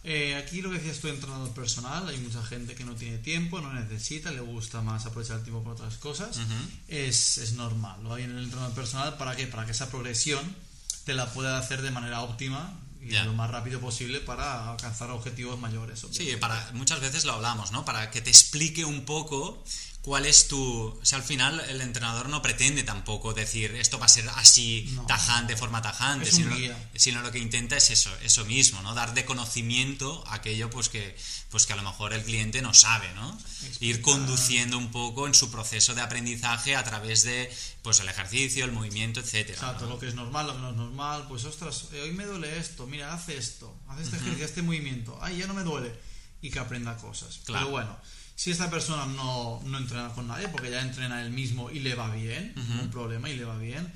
Eh, 0.06 0.36
aquí 0.36 0.62
lo 0.62 0.70
que 0.70 0.78
decías 0.78 1.00
tú, 1.00 1.08
entrenador 1.10 1.52
personal, 1.54 2.08
hay 2.08 2.18
mucha 2.18 2.44
gente 2.44 2.74
que 2.76 2.84
no 2.86 2.94
tiene 2.96 3.18
tiempo, 3.20 3.60
no 3.62 3.74
necesita, 3.74 4.32
le 4.32 4.42
gusta 4.42 4.82
más 4.82 5.06
aprovechar 5.06 5.38
el 5.38 5.44
tiempo 5.44 5.62
para 5.64 5.76
otras 5.76 5.96
cosas. 5.98 6.40
es, 6.88 7.38
es 7.38 7.54
normal. 7.54 8.02
Lo 8.04 8.14
hay 8.14 8.24
en 8.24 8.32
el 8.38 8.44
entrenador 8.46 8.74
personal, 8.76 9.18
¿para 9.18 9.36
qué? 9.36 9.48
Para 9.48 9.66
que 9.66 9.72
esa 9.72 9.90
progresión 9.90 10.56
te 11.04 11.14
la 11.14 11.28
pueda 11.28 11.58
hacer 11.58 11.82
de 11.82 11.92
manera 11.92 12.22
óptima 12.22 12.80
y 13.02 13.12
lo 13.12 13.34
más 13.34 13.52
rápido 13.52 13.82
posible 13.82 14.20
para 14.22 14.72
alcanzar 14.72 15.12
objetivos 15.12 15.60
mayores. 15.60 16.06
Sí, 16.12 16.36
para, 16.40 16.72
muchas 16.74 17.02
veces 17.02 17.26
lo 17.26 17.34
hablamos, 17.34 17.72
¿no? 17.72 17.84
Para 17.84 18.12
que 18.12 18.22
te 18.22 18.30
explique 18.30 18.86
un 18.86 19.04
poco 19.04 19.62
cuál 20.04 20.26
es 20.26 20.50
tu... 20.50 20.62
O 21.02 21.06
sea, 21.06 21.18
al 21.18 21.24
final 21.24 21.62
el 21.70 21.80
entrenador 21.80 22.28
no 22.28 22.42
pretende 22.42 22.84
tampoco 22.84 23.34
decir 23.34 23.74
esto 23.76 23.98
va 23.98 24.06
a 24.06 24.10
ser 24.10 24.28
así, 24.36 24.92
No. 24.92 25.06
tajante, 25.06 25.54
de 25.54 25.58
forma 25.58 25.82
tajante, 25.82 26.30
sino, 26.30 26.54
sino 26.94 27.22
lo 27.22 27.32
que 27.32 27.40
intenta 27.40 27.78
es 27.78 27.90
eso, 27.90 28.12
eso 28.22 28.44
mismo, 28.46 28.82
¿no? 28.82 28.94
Dar 28.94 29.14
de 29.14 29.24
conocimiento 29.24 30.24
aquello 30.28 30.70
pues 30.70 30.90
que, 30.90 31.18
pues 31.50 31.66
que 31.66 31.74
a 31.74 31.78
lo 31.78 31.84
mejor 31.84 32.14
el 32.14 32.24
cliente 32.24 32.62
no 32.62 32.74
sabe, 32.74 33.12
¿no? 33.14 33.38
Ir 33.80 34.02
conduciendo 34.02 34.78
un 34.78 34.92
poco 34.92 35.26
en 35.26 35.34
su 35.34 35.50
proceso 35.50 35.96
de 35.96 36.02
aprendizaje 36.02 36.76
a 36.76 36.84
través 36.84 37.24
de 37.24 37.50
pues 37.82 38.02
el 38.02 38.10
ejercicio, 38.10 38.66
el 38.66 38.74
movimiento, 38.74 39.22
etcétera. 39.22 39.54
Exacto, 39.58 39.86
¿no? 39.86 39.92
lo 39.92 40.00
que 40.00 40.10
es 40.10 40.16
normal, 40.16 40.48
lo 40.48 40.54
que 40.54 40.60
no 40.60 40.70
es 40.72 40.76
normal, 40.76 41.26
pues 41.30 41.46
ostras, 41.46 41.86
eh, 41.94 42.02
hoy 42.02 42.12
me 42.12 42.26
duele 42.26 42.58
esto, 42.58 42.88
mira, 42.88 43.14
haz 43.14 43.30
esto, 43.30 43.74
haz 43.88 44.02
este 44.02 44.18
ejercicio, 44.18 44.46
este 44.46 44.62
movimiento, 44.62 45.18
ay, 45.22 45.38
ya 45.38 45.48
no 45.48 45.54
me 45.54 45.64
duele, 45.64 45.94
y 46.42 46.50
que 46.50 46.60
aprenda 46.60 46.98
cosas. 46.98 47.40
Claro. 47.46 47.66
Pero 47.68 47.72
bueno, 47.72 47.98
si 48.36 48.52
esta 48.52 48.70
persona 48.70 49.06
no, 49.06 49.62
no 49.66 49.78
entrena 49.78 50.10
con 50.10 50.28
nadie, 50.28 50.48
porque 50.50 50.70
ya 50.72 50.82
entrena 50.82 51.22
él 51.22 51.32
mismo 51.32 51.70
y 51.70 51.80
le 51.80 51.96
va 51.96 52.10
bien, 52.10 52.54
ningún 52.56 52.90
problema 52.90 53.30
y 53.30 53.36
le 53.38 53.46
va 53.46 53.58
bien, 53.58 53.92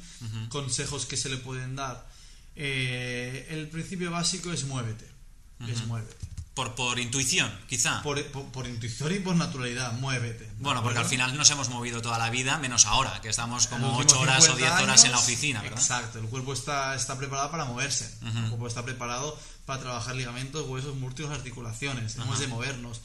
consejos 0.50 1.06
que 1.06 1.18
se 1.18 1.30
le 1.30 1.38
pueden 1.38 1.76
dar. 1.76 2.08
Eh, 2.56 3.48
el 3.52 3.68
principio 3.70 4.10
básico 4.12 4.52
es 4.52 4.64
muévete, 4.66 5.06
es 5.68 5.86
muévete. 5.86 6.16
Por, 6.56 6.74
por 6.74 6.98
intuición, 6.98 7.52
quizá. 7.70 8.02
Por, 8.02 8.24
por- 8.32 8.46
por 8.52 8.66
intuición 8.68 9.14
y 9.14 9.20
por 9.20 9.36
naturalidad, 9.36 9.94
muévete. 9.94 10.46
¿de 10.46 10.52
Bueno, 10.58 10.82
porque 10.82 10.98
al 10.98 11.06
acuerdo? 11.06 11.10
final 11.10 11.38
nos 11.38 11.50
hemos 11.52 11.70
movido 11.70 12.02
toda 12.02 12.18
la 12.18 12.32
vida, 12.32 12.58
menos 12.58 12.88
ahora, 12.88 13.22
que 13.22 13.30
estamos 13.30 13.68
como 13.68 13.86
Los 13.90 13.98
8 13.98 14.02
últimos 14.02 14.24
horas 14.24 14.40
o 14.40 14.56
50 14.56 14.58
10 14.78 14.82
horas 14.84 15.04
en 15.06 15.12
la 15.12 15.18
años, 15.18 15.28
oficina, 15.28 15.62
¿verdad? 15.62 15.78
Exacto, 15.80 16.18
el 16.18 16.26
cuerpo 16.26 16.54
está, 16.54 16.96
está 16.96 17.16
preparado 17.16 17.52
para 17.52 17.66
moverse. 17.66 18.12
El 18.24 18.50
cuerpo 18.50 18.68
está 18.68 18.84
preparado 18.84 19.40
para 19.68 19.82
trabajar 19.82 20.16
ligamentos, 20.16 20.66
huesos, 20.66 20.96
músculos, 20.96 21.30
articulaciones. 21.30 22.16
Hemos 22.16 22.40
de 22.40 22.48
movernos. 22.48 23.02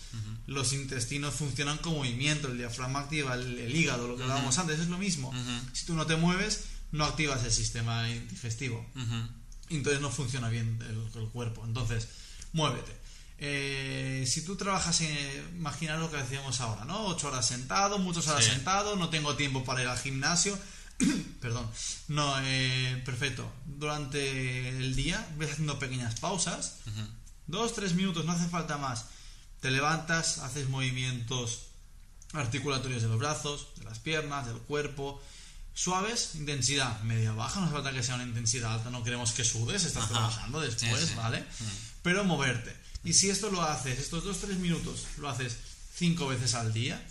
Los 0.47 0.73
intestinos 0.73 1.35
funcionan 1.35 1.77
con 1.79 1.95
movimiento, 1.95 2.47
el 2.47 2.57
diafragma 2.57 3.01
activa 3.01 3.35
el, 3.35 3.59
el 3.59 3.75
hígado, 3.75 4.07
lo 4.07 4.17
que 4.17 4.23
hablábamos 4.23 4.57
antes, 4.59 4.79
es 4.79 4.87
lo 4.87 4.97
mismo. 4.97 5.35
Si 5.73 5.85
tú 5.85 5.95
no 5.95 6.07
te 6.07 6.15
mueves, 6.15 6.67
no 6.93 7.05
activas 7.05 7.43
el 7.43 7.51
sistema 7.51 8.05
digestivo. 8.05 8.87
Entonces 9.71 10.01
no 10.01 10.11
funciona 10.11 10.49
bien 10.49 10.79
el, 10.89 11.21
el 11.21 11.29
cuerpo. 11.31 11.65
Entonces, 11.67 12.07
muévete. 12.53 12.93
Eh, 13.39 14.25
si 14.29 14.45
tú 14.45 14.55
trabajas 14.55 15.01
en, 15.01 15.57
imaginar 15.57 15.99
lo 15.99 16.13
que 16.13 16.17
decíamos 16.17 16.61
ahora, 16.61 16.85
¿no? 16.85 17.07
Ocho 17.07 17.27
horas 17.27 17.45
sentado, 17.45 17.99
muchas 17.99 18.29
horas 18.29 18.45
sentado, 18.45 18.95
no 18.95 19.09
tengo 19.09 19.35
tiempo 19.35 19.65
para 19.65 19.83
ir 19.83 19.89
al 19.89 19.99
gimnasio. 19.99 20.57
Perdón. 21.41 21.69
No, 22.09 22.35
eh, 22.43 23.03
perfecto. 23.05 23.51
Durante 23.67 24.69
el 24.69 24.95
día 24.95 25.27
ves 25.37 25.53
haciendo 25.53 25.79
pequeñas 25.79 26.19
pausas. 26.21 26.79
Dos, 27.47 27.75
tres 27.75 27.95
minutos, 27.95 28.25
no 28.25 28.33
hace 28.33 28.49
falta 28.49 28.79
más. 28.79 29.07
Te 29.61 29.71
levantas, 29.71 30.39
haces 30.39 30.69
movimientos 30.69 31.67
articulatorios 32.33 33.03
de 33.03 33.09
los 33.09 33.19
brazos, 33.19 33.69
de 33.77 33.85
las 33.85 33.99
piernas, 33.99 34.47
del 34.47 34.59
cuerpo. 34.59 35.23
Suaves, 35.75 36.35
intensidad 36.35 37.01
media 37.03 37.33
baja, 37.33 37.61
no 37.61 37.67
hace 37.67 37.75
falta 37.75 37.93
que 37.93 38.03
sea 38.03 38.17
una 38.17 38.25
intensidad 38.25 38.75
alta, 38.75 38.91
no 38.91 39.03
queremos 39.03 39.33
que 39.33 39.43
sudes, 39.45 39.85
estás 39.85 40.09
trabajando 40.09 40.61
después, 40.61 41.17
¿vale? 41.17 41.45
Pero 42.03 42.25
moverte. 42.25 42.77
Y 43.05 43.15
si 43.15 43.31
esto 43.31 43.51
lo 43.51 43.63
haces, 43.63 43.99
estos 43.99 44.25
2-3 44.25 44.57
minutos, 44.57 45.07
lo 45.19 45.29
haces 45.29 45.57
5 45.95 46.29
veces 46.29 46.55
al 46.55 46.73
día, 46.73 47.03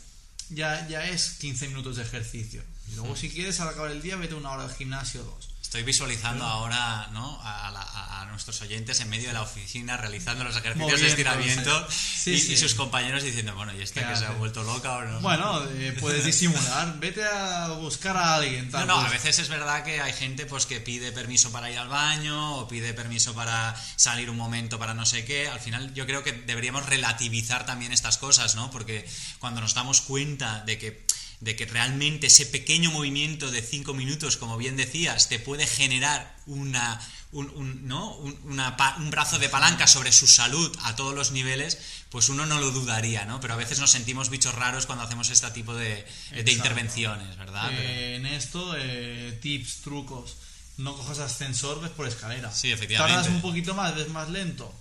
ya, 0.49 0.87
ya 0.87 1.05
es 1.07 1.31
15 1.39 1.69
minutos 1.69 1.95
de 1.95 2.03
ejercicio. 2.03 2.63
Y 2.91 2.95
luego, 2.95 3.15
si 3.15 3.29
quieres, 3.29 3.59
al 3.59 3.69
acabar 3.69 3.91
el 3.91 4.01
día, 4.01 4.15
vete 4.17 4.35
una 4.35 4.51
hora 4.51 4.63
al 4.63 4.75
gimnasio 4.75 5.21
o 5.21 5.23
dos. 5.23 5.51
Estoy 5.71 5.83
visualizando 5.83 6.43
ahora 6.43 7.07
¿no? 7.13 7.39
A, 7.41 8.27
nuestros 8.29 8.61
oyentes 8.61 8.99
en 9.01 9.09
medio 9.09 9.27
de 9.27 9.33
la 9.33 9.41
oficina 9.41 9.97
realizando 9.97 10.43
los 10.43 10.55
ejercicios 10.55 11.01
de 11.01 11.07
estiramiento 11.07 11.87
y, 12.25 12.57
sus 12.57 12.75
compañeros 12.75 13.23
diciendo, 13.23 13.53
bueno, 13.55 13.73
¿y 13.73 13.81
esta 13.81 14.07
que 14.07 14.15
se 14.15 14.25
ha 14.25 14.31
vuelto 14.31 14.63
loca 14.63 14.97
o 14.97 15.03
no? 15.03 15.19
Bueno, 15.19 15.63
eh, 15.65 15.95
puedes 15.99 16.25
disimular, 16.25 16.97
vete 16.99 17.23
a 17.23 17.67
buscar 17.79 18.15
a 18.15 18.35
alguien. 18.35 18.69
no, 18.71 18.85
no, 18.85 18.99
a 18.99 19.09
veces 19.09 19.37
es 19.39 19.49
verdad 19.49 19.83
que 19.83 20.01
hay 20.01 20.13
gente 20.13 20.45
pues 20.45 20.65
que 20.65 20.79
pide 20.79 21.11
permiso 21.11 21.51
para 21.51 21.69
ir 21.69 21.77
al 21.77 21.89
baño 21.89 22.57
o 22.57 22.67
pide 22.67 22.93
permiso 22.93 23.33
para 23.33 23.75
salir 23.95 24.29
un 24.29 24.37
momento 24.37 24.79
para 24.79 24.93
no 24.93 25.05
sé 25.05 25.25
qué. 25.25 25.47
Al 25.47 25.59
final 25.59 25.93
yo 25.93 26.05
creo 26.05 26.23
que 26.23 26.31
deberíamos 26.31 26.85
relativizar 26.85 27.65
también 27.65 27.91
estas 27.91 28.17
cosas, 28.17 28.55
¿no? 28.55 28.71
Porque 28.71 29.07
cuando 29.39 29.61
nos 29.61 29.73
damos 29.73 30.01
cuenta 30.01 30.63
de 30.65 30.77
que 30.77 31.05
de 31.41 31.55
que 31.55 31.65
realmente 31.65 32.27
ese 32.27 32.45
pequeño 32.45 32.91
movimiento 32.91 33.49
de 33.51 33.61
cinco 33.61 33.93
minutos, 33.93 34.37
como 34.37 34.57
bien 34.57 34.77
decías, 34.77 35.27
te 35.27 35.39
puede 35.39 35.65
generar 35.65 36.37
una, 36.45 37.01
un, 37.31 37.87
¿no? 37.87 38.15
un, 38.15 39.09
brazo 39.09 39.39
de 39.39 39.49
palanca 39.49 39.87
sobre 39.87 40.11
su 40.11 40.27
salud 40.27 40.71
a 40.83 40.95
todos 40.95 41.15
los 41.15 41.31
niveles, 41.31 41.79
pues 42.09 42.29
uno 42.29 42.45
no 42.45 42.59
lo 42.59 42.69
dudaría, 42.71 43.25
¿no? 43.25 43.41
Pero 43.41 43.55
a 43.55 43.57
veces 43.57 43.79
nos 43.79 43.89
sentimos 43.89 44.29
bichos 44.29 44.53
raros 44.53 44.85
cuando 44.85 45.03
hacemos 45.03 45.29
este 45.29 45.49
tipo 45.49 45.73
de, 45.73 46.05
intervenciones, 46.45 47.35
¿verdad? 47.37 47.71
Eh, 47.73 48.17
en 48.17 48.27
esto, 48.27 48.75
eh, 48.77 49.37
tips, 49.41 49.81
trucos. 49.81 50.37
No 50.77 50.95
cojas 50.95 51.19
ascensor, 51.19 51.81
ves 51.81 51.91
por 51.91 52.07
escalera. 52.07 52.51
Sí, 52.51 52.71
efectivamente. 52.71 53.15
Tardas 53.15 53.33
un 53.33 53.41
poquito 53.41 53.73
más, 53.73 53.95
ves 53.95 54.09
más 54.09 54.29
lento 54.29 54.73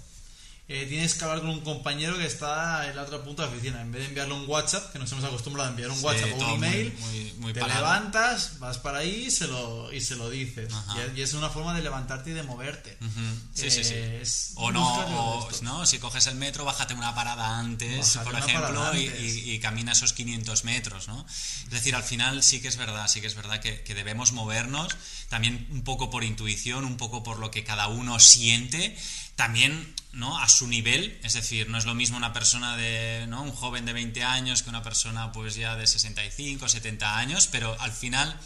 eh, 0.72 0.86
tienes 0.86 1.14
que 1.14 1.24
hablar 1.24 1.40
con 1.40 1.50
un 1.50 1.62
compañero 1.62 2.16
que 2.16 2.26
está 2.26 2.88
en 2.88 2.94
la 2.94 3.02
otra 3.02 3.20
punta 3.24 3.42
de 3.42 3.48
la 3.48 3.56
oficina. 3.56 3.82
En 3.82 3.90
vez 3.90 4.02
de 4.02 4.08
enviarle 4.10 4.34
un 4.34 4.48
WhatsApp, 4.48 4.92
que 4.92 5.00
nos 5.00 5.10
hemos 5.10 5.24
acostumbrado 5.24 5.68
a 5.68 5.72
enviar 5.72 5.90
un 5.90 5.98
WhatsApp 6.00 6.30
o 6.32 6.36
un 6.36 6.64
email, 6.64 6.96
te 7.52 7.66
levantas, 7.66 8.60
vas 8.60 8.78
para 8.78 8.98
ahí 8.98 9.24
y 9.26 9.30
se 9.32 9.48
lo, 9.48 9.92
y 9.92 10.00
se 10.00 10.14
lo 10.14 10.30
dices. 10.30 10.72
Y, 11.16 11.22
es 11.22 11.34
una 11.34 11.50
forma 11.50 11.74
de 11.74 11.82
levantarte 11.82 12.30
y 12.30 12.34
de 12.34 12.44
moverte. 12.44 12.96
Sí, 13.52 13.68
sí, 13.68 13.82
sí. 13.82 13.94
Eh, 13.96 14.22
o 14.54 14.70
no, 14.70 15.48
no, 15.62 15.86
si 15.86 15.98
coges 15.98 16.28
el 16.28 16.36
metro, 16.36 16.64
bájate 16.64 16.94
una 16.94 17.16
parada 17.16 17.58
antes, 17.58 18.16
por 18.18 18.36
ejemplo, 18.36 18.94
Y, 18.94 19.58
camina 19.58 19.90
esos 19.90 20.12
500 20.12 20.62
metros, 20.62 21.08
¿no? 21.08 21.26
Es 21.64 21.70
decir, 21.70 21.96
al 21.96 22.04
final 22.04 22.44
sí 22.44 22.60
que 22.60 22.68
es 22.68 22.76
verdad, 22.76 23.08
sí 23.08 23.20
que 23.20 23.26
es 23.26 23.34
verdad 23.34 23.58
que, 23.58 23.82
que 23.82 23.96
debemos 23.96 24.30
movernos, 24.30 24.96
también 25.28 25.66
un 25.72 25.82
poco 25.82 26.10
por 26.10 26.22
intuición, 26.22 26.84
un 26.84 26.96
poco 26.96 27.24
por 27.24 27.40
lo 27.40 27.50
que 27.50 27.64
cada 27.64 27.88
uno 27.88 28.20
siente, 28.20 28.96
también 29.34 29.96
¿no? 30.12 30.38
a 30.38 30.48
su 30.48 30.66
nivel, 30.66 31.18
es 31.22 31.34
decir, 31.34 31.68
no 31.68 31.78
es 31.78 31.84
lo 31.84 31.94
mismo 31.94 32.16
una 32.16 32.32
persona 32.32 32.76
de, 32.76 33.26
¿no? 33.28 33.42
un 33.42 33.52
joven 33.52 33.84
de 33.86 33.92
20 33.92 34.22
años 34.24 34.62
que 34.62 34.70
una 34.70 34.82
persona 34.82 35.32
pues 35.32 35.54
ya 35.54 35.76
de 35.76 35.86
65, 35.86 36.68
70 36.68 37.18
años, 37.18 37.46
pero 37.46 37.78
al 37.80 37.92
final 37.92 38.38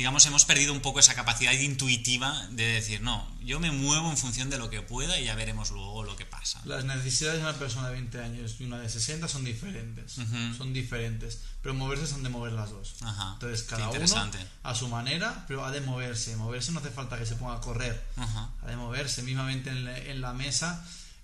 digamos, 0.00 0.24
hemos 0.24 0.46
perdido 0.46 0.72
un 0.72 0.80
poco 0.80 1.00
esa 1.00 1.14
capacidad 1.14 1.52
intuitiva 1.52 2.46
de 2.52 2.64
decir, 2.64 3.02
no, 3.02 3.28
yo 3.42 3.60
me 3.60 3.70
muevo 3.70 4.10
en 4.10 4.16
función 4.16 4.48
de 4.48 4.56
lo 4.56 4.70
que 4.70 4.80
pueda 4.80 5.18
y 5.18 5.26
ya 5.26 5.34
veremos 5.34 5.70
luego 5.72 6.04
lo 6.04 6.16
que 6.16 6.24
pasa. 6.24 6.62
Las 6.64 6.86
necesidades 6.86 7.42
de 7.42 7.46
una 7.46 7.58
persona 7.58 7.88
de 7.88 7.94
20 7.94 8.18
años 8.22 8.56
y 8.60 8.64
una 8.64 8.78
de 8.78 8.88
60 8.88 9.28
son 9.28 9.44
diferentes, 9.44 10.16
son 10.56 10.72
diferentes, 10.72 11.40
pero 11.62 11.74
moverse 11.74 12.06
son 12.06 12.22
de 12.22 12.30
mover 12.30 12.52
las 12.52 12.70
dos. 12.70 12.94
Entonces, 13.34 13.62
cada 13.64 13.90
uno 13.90 14.30
a 14.62 14.74
su 14.74 14.88
manera, 14.88 15.44
pero 15.46 15.66
ha 15.66 15.70
de 15.70 15.82
moverse. 15.82 16.34
Moverse 16.36 16.72
no 16.72 16.80
hace 16.80 16.90
falta 16.90 17.18
que 17.18 17.26
se 17.26 17.34
ponga 17.36 17.56
a 17.56 17.60
correr, 17.60 18.02
ha 18.16 18.66
de 18.66 18.76
moverse. 18.76 19.22
Mismamente 19.22 19.68
en 19.68 20.20
la 20.22 20.32
mesa 20.32 20.82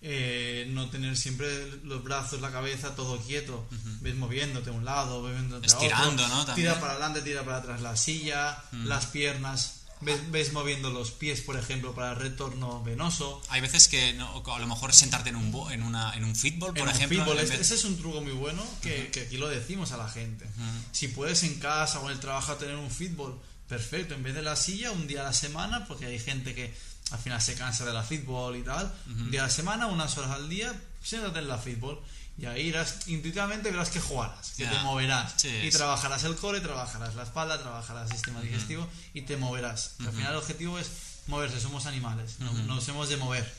eh, 0.09 0.67
no 0.69 0.89
tener 0.89 1.17
siempre 1.17 1.49
los 1.83 2.05
brazos, 2.05 2.41
la 2.41 2.53
cabeza 2.53 2.95
todo 2.95 3.19
quieto, 3.19 3.67
ves 4.01 4.15
moviéndote 4.15 4.71
a 4.71 4.73
un 4.73 4.85
lado, 4.85 5.21
moviéndote 5.21 5.67
Estirando, 5.67 6.25
a 6.25 6.27
otro, 6.27 6.47
¿no? 6.47 6.55
Tira 6.55 6.79
para 6.79 6.93
adelante, 6.93 7.23
tira 7.23 7.45
para 7.45 7.57
atrás 7.57 7.81
la 7.81 7.97
silla, 7.97 8.63
las 8.85 9.07
piernas, 9.07 9.81
ves, 10.01 10.53
moviendo 10.53 10.91
los 10.91 11.11
pies, 11.11 11.41
por 11.41 11.57
ejemplo, 11.57 11.93
para 11.93 12.13
el 12.13 12.19
retorno 12.19 12.85
venoso. 12.85 13.43
Hay 13.49 13.61
veces 13.61 13.89
que 13.89 14.17
a 14.17 14.59
lo 14.61 14.67
mejor 14.69 14.93
sentarte 14.93 15.31
en 15.31 15.37
un, 15.37 15.73
en 15.73 15.83
una, 15.83 16.15
en 16.15 16.25
un 16.25 16.37
fútbol, 16.37 16.73
por 16.73 16.89
ejemplo. 16.89 17.41
Ese 17.41 17.75
es 17.75 17.85
un 17.85 17.97
truco 17.97 18.21
muy 18.21 18.33
bueno 18.33 18.63
que, 18.83 19.11
aquí 19.27 19.39
lo 19.39 19.49
decimos 19.49 19.91
a 19.91 19.97
la 19.97 20.09
gente. 20.09 20.47
Si 20.93 21.09
puedes 21.09 21.43
en 21.43 21.59
casa 21.59 21.99
o 21.99 22.07
en 22.07 22.13
el 22.13 22.21
trabajo 22.21 22.55
tener 22.55 22.77
un 22.77 22.93
fútbol, 22.93 23.41
perfecto, 23.69 24.15
en 24.15 24.23
vez 24.23 24.35
de 24.37 24.43
la 24.43 24.55
silla, 24.55 24.93
un 24.93 25.09
día 25.09 25.23
a 25.23 25.25
la 25.25 25.33
semana, 25.33 25.85
porque 25.89 26.07
hay 26.07 26.21
gente 26.21 26.55
que 26.55 26.73
al 27.11 27.19
final 27.19 27.41
se 27.41 27.55
cansa 27.55 27.85
de 27.85 27.93
la 27.93 28.03
fútbol 28.03 28.57
y 28.57 28.63
tal. 28.63 28.93
Un 29.07 29.31
día 29.31 29.43
a 29.43 29.47
la 29.47 29.51
semana, 29.51 29.87
unas 29.87 30.17
horas 30.19 30.33
al 30.33 30.49
día, 30.49 30.75
siéntate 31.03 31.39
en 31.39 31.49
la 31.49 31.59
fútbol. 31.59 32.03
Y 32.39 32.45
ahí 32.45 32.67
irás, 32.67 33.09
intuitivamente 33.09 33.71
verás 33.71 33.89
que 33.89 34.01
jugarás, 34.01 34.51
que 34.51 34.67
te 34.67 34.79
moverás. 34.81 35.43
y 35.45 35.71
trabajarás 35.71 36.25
el 36.25 36.37
core, 36.37 36.61
trabajarás 36.61 37.15
la 37.15 37.23
espalda, 37.23 37.59
trabajarás 37.59 38.11
el 38.11 38.17
sistema 38.17 38.41
digestivo 38.43 38.87
y 39.15 39.23
te 39.23 39.37
moverás. 39.37 39.95
Al 40.01 40.13
final 40.13 40.33
el 40.33 40.39
objetivo 40.39 40.79
es 40.79 40.91
moverse, 41.29 41.61
somos 41.61 41.87
animales, 41.87 42.39
nos, 42.41 42.87
hemos 42.89 43.09
de 43.09 43.17
mover. 43.17 43.55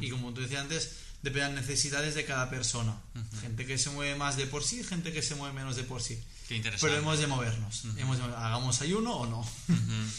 Y 0.00 0.10
como 0.10 0.32
tú 0.32 0.42
decías 0.42 0.62
antes, 0.62 0.92
depende 1.22 1.48
de 1.48 1.54
las 1.54 1.66
necesidades 1.66 2.14
de 2.14 2.24
cada 2.24 2.50
persona. 2.50 2.96
Gente 3.40 3.66
que 3.66 3.78
se 3.78 3.90
mueve 3.90 4.14
más 4.16 4.36
de 4.36 4.46
por 4.46 4.64
sí, 4.64 4.82
gente 4.84 5.12
que 5.12 5.22
se 5.22 5.34
mueve 5.34 5.54
menos 5.54 5.76
de 5.76 5.84
por 5.84 6.02
sí. 6.02 6.18
Pero 6.80 6.96
hemos 6.96 7.20
de 7.20 7.26
movernos. 7.28 7.84
hagamos 8.36 8.80
ayuno 8.80 9.12
o 9.12 9.26
no. 9.26 9.48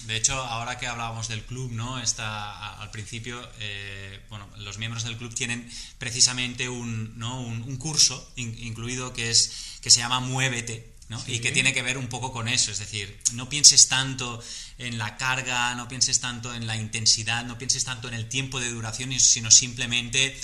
De 0.05 0.15
hecho, 0.15 0.33
ahora 0.33 0.77
que 0.77 0.87
hablábamos 0.87 1.27
del 1.27 1.43
club, 1.43 1.71
¿no? 1.71 1.99
Está, 1.99 2.79
al 2.81 2.89
principio, 2.89 3.45
eh, 3.59 4.21
bueno, 4.29 4.47
los 4.57 4.77
miembros 4.77 5.03
del 5.03 5.17
club 5.17 5.33
tienen 5.33 5.69
precisamente 5.97 6.69
un, 6.69 7.17
¿no? 7.19 7.41
un, 7.41 7.75
curso 7.77 8.31
incluido 8.35 9.11
que, 9.11 9.29
es, 9.29 9.79
que 9.81 9.89
se 9.89 9.99
llama 9.99 10.21
Muévete. 10.21 10.91
¿no? 11.09 11.21
Y 11.27 11.39
que 11.39 11.51
tiene 11.51 11.73
que 11.73 11.81
ver 11.81 11.97
un 11.97 12.07
poco 12.07 12.31
con 12.31 12.47
eso, 12.47 12.71
es 12.71 12.79
decir, 12.79 13.19
no 13.33 13.49
pienses 13.49 13.89
tanto 13.89 14.41
en 14.77 14.97
la 14.97 15.17
carga, 15.17 15.75
no 15.75 15.89
pienses 15.89 16.21
tanto 16.21 16.53
en 16.53 16.67
la 16.67 16.77
intensidad, 16.77 17.43
no 17.43 17.57
pienses 17.57 17.83
tanto 17.83 18.07
en 18.07 18.13
el 18.13 18.29
tiempo 18.29 18.61
de 18.61 18.71
duración, 18.71 19.11
sino 19.19 19.51
simplemente 19.51 20.39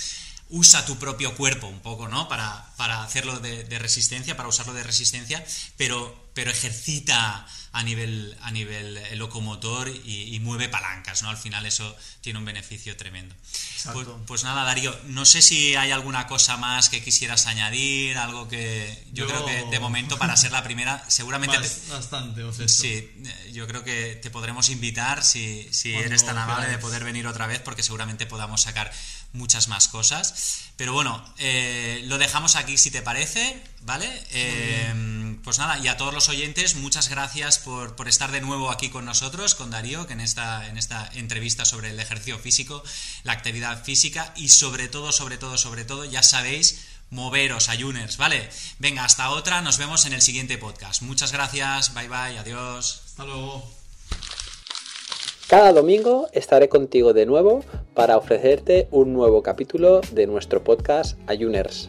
usa 0.50 0.84
tu 0.84 0.98
propio 0.98 1.34
cuerpo 1.36 1.66
un 1.66 1.80
poco, 1.80 2.08
¿no? 2.08 2.28
Para, 2.28 2.72
para 2.76 3.02
hacerlo 3.02 3.38
de, 3.40 3.78
resistencia, 3.78 4.36
para 4.36 4.48
usarlo 4.48 4.72
de 4.72 4.82
resistencia, 4.82 5.44
pero, 5.76 6.27
pero 6.38 6.52
ejercita 6.52 7.44
a 7.72 7.82
nivel, 7.82 8.36
a 8.42 8.52
nivel 8.52 8.96
eh, 8.96 9.16
locomotor 9.16 9.88
y, 9.88 10.38
mueve 10.38 10.68
palancas, 10.68 11.24
¿no? 11.24 11.30
Al 11.30 11.36
final 11.36 11.66
eso 11.66 11.96
tiene 12.20 12.38
un 12.38 12.44
beneficio 12.44 12.96
tremendo. 12.96 13.34
Pues, 13.92 14.06
pues, 14.24 14.44
nada, 14.44 14.62
Darío, 14.62 14.96
no 15.06 15.24
sé 15.24 15.42
si 15.42 15.74
hay 15.74 15.90
alguna 15.90 16.28
cosa 16.28 16.56
más 16.56 16.90
que 16.90 17.02
quisieras 17.02 17.46
añadir, 17.46 18.16
algo 18.18 18.46
que 18.46 19.04
yo, 19.12 19.26
creo 19.26 19.44
que 19.44 19.64
de 19.64 19.80
momento 19.80 20.16
para 20.16 20.36
ser 20.36 20.52
la 20.52 20.62
primera 20.62 21.04
seguramente... 21.08 21.58
Bastante, 21.88 22.68
Sí, 22.68 22.86
eh, 22.86 23.50
yo 23.52 23.66
creo 23.66 23.82
que 23.82 24.14
te 24.22 24.30
podremos 24.30 24.68
invitar 24.68 25.24
si, 25.24 25.68
si 25.72 25.92
eres 25.92 26.24
tan 26.24 26.38
amable 26.38 26.68
de 26.68 26.78
poder 26.78 27.02
venir 27.02 27.26
otra 27.26 27.48
vez 27.48 27.58
porque 27.58 27.82
seguramente 27.82 28.26
podamos 28.26 28.62
sacar 28.62 28.92
muchas 29.32 29.66
más 29.66 29.88
cosas. 29.88 30.68
Pero 30.76 30.92
bueno, 30.92 31.24
eh, 31.38 32.02
lo 32.04 32.16
dejamos 32.18 32.54
aquí 32.54 32.78
si 32.78 32.92
te 32.92 33.02
parece, 33.02 33.60
¿vale? 33.80 34.08
Eh, 34.30 34.94
pues 35.44 35.58
nada, 35.58 35.78
y 35.78 35.88
a 35.88 35.96
todos 35.96 36.14
los 36.14 36.28
oyentes, 36.28 36.76
muchas 36.76 37.08
gracias 37.08 37.58
por, 37.58 37.94
estar 38.08 38.30
de 38.32 38.40
nuevo 38.40 38.70
aquí 38.70 38.88
con 38.88 39.04
nosotros, 39.04 39.54
con 39.54 39.70
Darío, 39.70 40.06
que 40.06 40.12
en 40.12 40.20
esta, 40.20 40.68
en 40.68 40.78
esta 40.78 41.10
entrevista 41.14 41.64
sobre 41.64 41.90
el 41.90 42.00
ejercicio 42.00 42.38
físico, 42.38 42.82
la 43.24 43.32
actividad 43.32 43.84
física 43.84 44.32
y 44.36 44.48
sobre 44.48 44.88
todo, 44.88 45.12
sobre 45.12 45.38
todo, 45.38 45.58
sobre 45.58 45.84
todo, 45.84 46.04
ya 46.04 46.22
sabéis, 46.22 46.86
moveros, 47.10 47.68
ayuners, 47.68 48.16
¿vale? 48.16 48.48
Venga, 48.78 49.04
hasta 49.04 49.30
otra, 49.30 49.60
nos 49.62 49.78
vemos 49.78 50.06
en 50.06 50.12
el 50.12 50.22
siguiente 50.22 50.58
podcast. 50.58 51.02
Muchas 51.02 51.32
gracias, 51.32 51.94
bye 51.94 52.08
bye, 52.08 52.38
adiós. 52.38 53.02
Hasta 53.06 53.24
luego. 53.24 53.78
Cada 55.48 55.72
domingo 55.72 56.28
estaré 56.32 56.68
contigo 56.68 57.14
de 57.14 57.24
nuevo 57.24 57.64
para 57.94 58.18
ofrecerte 58.18 58.86
un 58.90 59.14
nuevo 59.14 59.42
capítulo 59.42 60.02
de 60.12 60.26
nuestro 60.26 60.62
podcast 60.62 61.18
Ayuners. 61.26 61.88